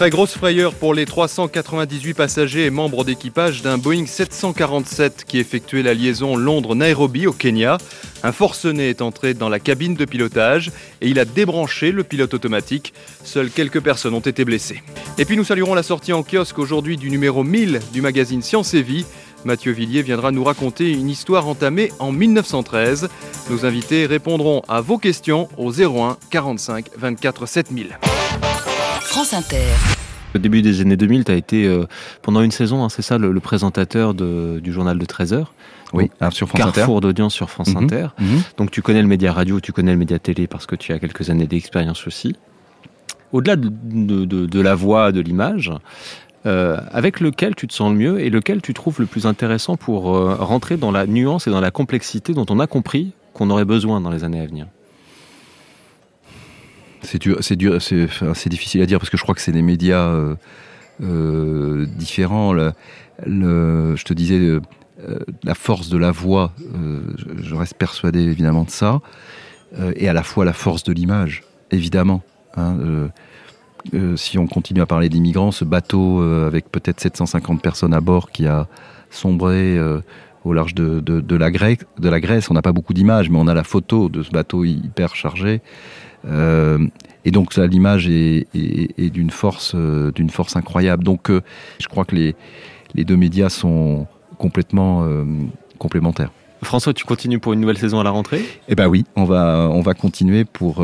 Très 0.00 0.08
grosse 0.08 0.32
frayeur 0.32 0.72
pour 0.72 0.94
les 0.94 1.04
398 1.04 2.14
passagers 2.14 2.64
et 2.64 2.70
membres 2.70 3.04
d'équipage 3.04 3.60
d'un 3.60 3.76
Boeing 3.76 4.06
747 4.06 5.26
qui 5.28 5.38
effectuait 5.38 5.82
la 5.82 5.92
liaison 5.92 6.36
Londres-Nairobi 6.36 7.26
au 7.26 7.34
Kenya. 7.34 7.76
Un 8.22 8.32
forcené 8.32 8.88
est 8.88 9.02
entré 9.02 9.34
dans 9.34 9.50
la 9.50 9.58
cabine 9.60 9.96
de 9.96 10.06
pilotage 10.06 10.72
et 11.02 11.08
il 11.08 11.18
a 11.18 11.26
débranché 11.26 11.92
le 11.92 12.02
pilote 12.02 12.32
automatique. 12.32 12.94
Seules 13.24 13.50
quelques 13.50 13.82
personnes 13.82 14.14
ont 14.14 14.20
été 14.20 14.46
blessées. 14.46 14.82
Et 15.18 15.26
puis 15.26 15.36
nous 15.36 15.44
saluerons 15.44 15.74
la 15.74 15.82
sortie 15.82 16.14
en 16.14 16.22
kiosque 16.22 16.58
aujourd'hui 16.58 16.96
du 16.96 17.10
numéro 17.10 17.44
1000 17.44 17.80
du 17.92 18.00
magazine 18.00 18.40
Science 18.40 18.72
et 18.72 18.80
Vie. 18.80 19.04
Mathieu 19.44 19.72
Villiers 19.72 20.00
viendra 20.00 20.32
nous 20.32 20.44
raconter 20.44 20.90
une 20.92 21.10
histoire 21.10 21.46
entamée 21.46 21.92
en 21.98 22.10
1913. 22.10 23.10
Nos 23.50 23.66
invités 23.66 24.06
répondront 24.06 24.62
à 24.66 24.80
vos 24.80 24.96
questions 24.96 25.50
au 25.58 25.70
01 25.78 26.16
45 26.30 26.86
24 26.96 27.44
7000. 27.44 27.98
France 29.10 29.34
Inter. 29.34 29.56
Au 30.36 30.38
début 30.38 30.62
des 30.62 30.80
années 30.80 30.96
2000, 30.96 31.24
tu 31.24 31.32
as 31.32 31.34
été 31.34 31.66
euh, 31.66 31.86
pendant 32.22 32.42
une 32.42 32.52
saison, 32.52 32.84
hein, 32.84 32.88
c'est 32.88 33.02
ça, 33.02 33.18
le, 33.18 33.32
le 33.32 33.40
présentateur 33.40 34.14
de, 34.14 34.60
du 34.62 34.72
journal 34.72 34.98
de 34.98 35.04
13 35.04 35.32
heures. 35.32 35.52
Oui, 35.92 36.12
Donc, 36.20 36.32
sur 36.32 36.46
France 36.48 36.60
Carrefour 36.60 37.00
d'audience 37.00 37.34
sur 37.34 37.50
France 37.50 37.70
Mhm, 37.74 37.76
Inter. 37.84 38.06
mhm. 38.20 38.40
Donc 38.56 38.70
tu 38.70 38.82
connais 38.82 39.02
le 39.02 39.08
média 39.08 39.32
radio, 39.32 39.58
tu 39.58 39.72
connais 39.72 39.90
le 39.90 39.98
média 39.98 40.20
télé 40.20 40.46
parce 40.46 40.66
que 40.66 40.76
tu 40.76 40.92
as 40.92 41.00
quelques 41.00 41.28
années 41.28 41.48
d'expérience 41.48 42.06
aussi. 42.06 42.36
Au-delà 43.32 43.56
de, 43.56 43.68
de, 43.68 44.24
de, 44.24 44.46
de 44.46 44.60
la 44.60 44.76
voix, 44.76 45.10
de 45.10 45.20
l'image, 45.20 45.72
euh, 46.46 46.76
avec 46.92 47.18
lequel 47.18 47.56
tu 47.56 47.66
te 47.66 47.74
sens 47.74 47.90
le 47.90 47.98
mieux 47.98 48.20
et 48.20 48.30
lequel 48.30 48.62
tu 48.62 48.74
trouves 48.74 49.00
le 49.00 49.06
plus 49.06 49.26
intéressant 49.26 49.76
pour 49.76 50.14
euh, 50.16 50.36
rentrer 50.38 50.76
dans 50.76 50.92
la 50.92 51.08
nuance 51.08 51.48
et 51.48 51.50
dans 51.50 51.60
la 51.60 51.72
complexité 51.72 52.32
dont 52.32 52.46
on 52.48 52.60
a 52.60 52.68
compris 52.68 53.10
qu'on 53.34 53.50
aurait 53.50 53.64
besoin 53.64 54.00
dans 54.00 54.10
les 54.10 54.22
années 54.22 54.40
à 54.40 54.46
venir? 54.46 54.66
C'est 57.02 58.48
difficile 58.48 58.82
à 58.82 58.86
dire 58.86 58.98
parce 58.98 59.10
que 59.10 59.16
je 59.16 59.22
crois 59.22 59.34
que 59.34 59.40
c'est 59.40 59.52
des 59.52 59.62
médias 59.62 60.08
euh, 60.08 60.34
euh, 61.02 61.86
différents. 61.86 62.54
Je 63.26 64.04
te 64.04 64.12
disais, 64.12 64.58
la 65.44 65.54
force 65.54 65.88
de 65.88 65.98
la 65.98 66.10
voix, 66.10 66.52
je 67.42 67.54
reste 67.54 67.74
persuadé 67.74 68.20
évidemment 68.20 68.64
de 68.64 68.70
ça, 68.70 69.00
et 69.96 70.08
à 70.08 70.12
la 70.12 70.22
fois 70.22 70.44
la 70.44 70.52
force 70.52 70.82
de 70.84 70.92
l'image, 70.92 71.42
évidemment. 71.70 72.22
Hein, 72.56 73.08
si 74.16 74.38
on 74.38 74.46
continue 74.46 74.82
à 74.82 74.86
parler 74.86 75.08
d'immigrants, 75.08 75.52
ce 75.52 75.64
bateau 75.64 76.20
avec 76.20 76.70
peut-être 76.70 77.00
750 77.00 77.62
personnes 77.62 77.94
à 77.94 78.00
bord 78.00 78.30
qui 78.30 78.46
a 78.46 78.68
sombré 79.10 79.78
au 80.44 80.52
large 80.52 80.74
de, 80.74 81.36
la 81.36 81.50
Grèce, 81.50 81.78
de 81.98 82.08
la 82.08 82.20
Grèce. 82.20 82.50
On 82.50 82.54
n'a 82.54 82.62
pas 82.62 82.72
beaucoup 82.72 82.94
d'images, 82.94 83.30
mais 83.30 83.38
on 83.38 83.46
a 83.46 83.54
la 83.54 83.64
photo 83.64 84.08
de 84.08 84.22
ce 84.22 84.30
bateau 84.30 84.64
hyper 84.64 85.14
chargé. 85.14 85.60
Euh, 86.26 86.86
et 87.24 87.30
donc 87.30 87.56
l'image 87.56 88.08
est, 88.08 88.46
est, 88.54 89.10
d'une 89.10 89.30
force, 89.30 89.72
euh, 89.74 90.10
d'une 90.12 90.30
force 90.30 90.56
incroyable. 90.56 91.04
Donc 91.04 91.30
euh, 91.30 91.42
je 91.78 91.88
crois 91.88 92.04
que 92.04 92.14
les, 92.14 92.34
les 92.94 93.04
deux 93.04 93.16
médias 93.16 93.48
sont 93.48 94.06
complètement 94.38 95.06
complémentaires. 95.78 96.32
François, 96.62 96.94
tu 96.94 97.04
continues 97.04 97.38
pour 97.38 97.52
une 97.52 97.60
nouvelle 97.60 97.76
saison 97.76 98.00
à 98.00 98.04
la 98.04 98.10
rentrée? 98.10 98.42
Eh 98.68 98.74
ben 98.74 98.88
oui, 98.88 99.04
on 99.16 99.24
va, 99.24 99.68
on 99.70 99.82
va 99.82 99.92
continuer 99.92 100.46
pour 100.46 100.82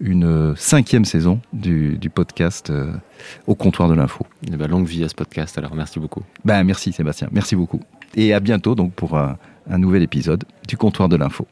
une 0.00 0.54
cinquième 0.54 1.06
saison 1.06 1.40
du, 1.54 1.96
du 1.96 2.10
podcast 2.10 2.70
au 3.46 3.54
comptoir 3.54 3.88
de 3.88 3.94
l'info. 3.94 4.26
Eh 4.46 4.56
ben, 4.56 4.68
longue 4.68 4.86
vie 4.86 5.02
à 5.02 5.08
ce 5.08 5.14
podcast, 5.14 5.56
alors 5.56 5.74
merci 5.74 5.98
beaucoup. 5.98 6.22
Ben, 6.44 6.62
merci 6.62 6.92
Sébastien, 6.92 7.28
merci 7.32 7.56
beaucoup. 7.56 7.80
Et 8.16 8.34
à 8.34 8.40
bientôt 8.40 8.74
donc 8.74 8.92
pour 8.92 9.16
un, 9.16 9.38
un 9.68 9.78
nouvel 9.78 10.02
épisode 10.02 10.44
du 10.68 10.76
comptoir 10.76 11.08
de 11.08 11.16
l'info. 11.16 11.46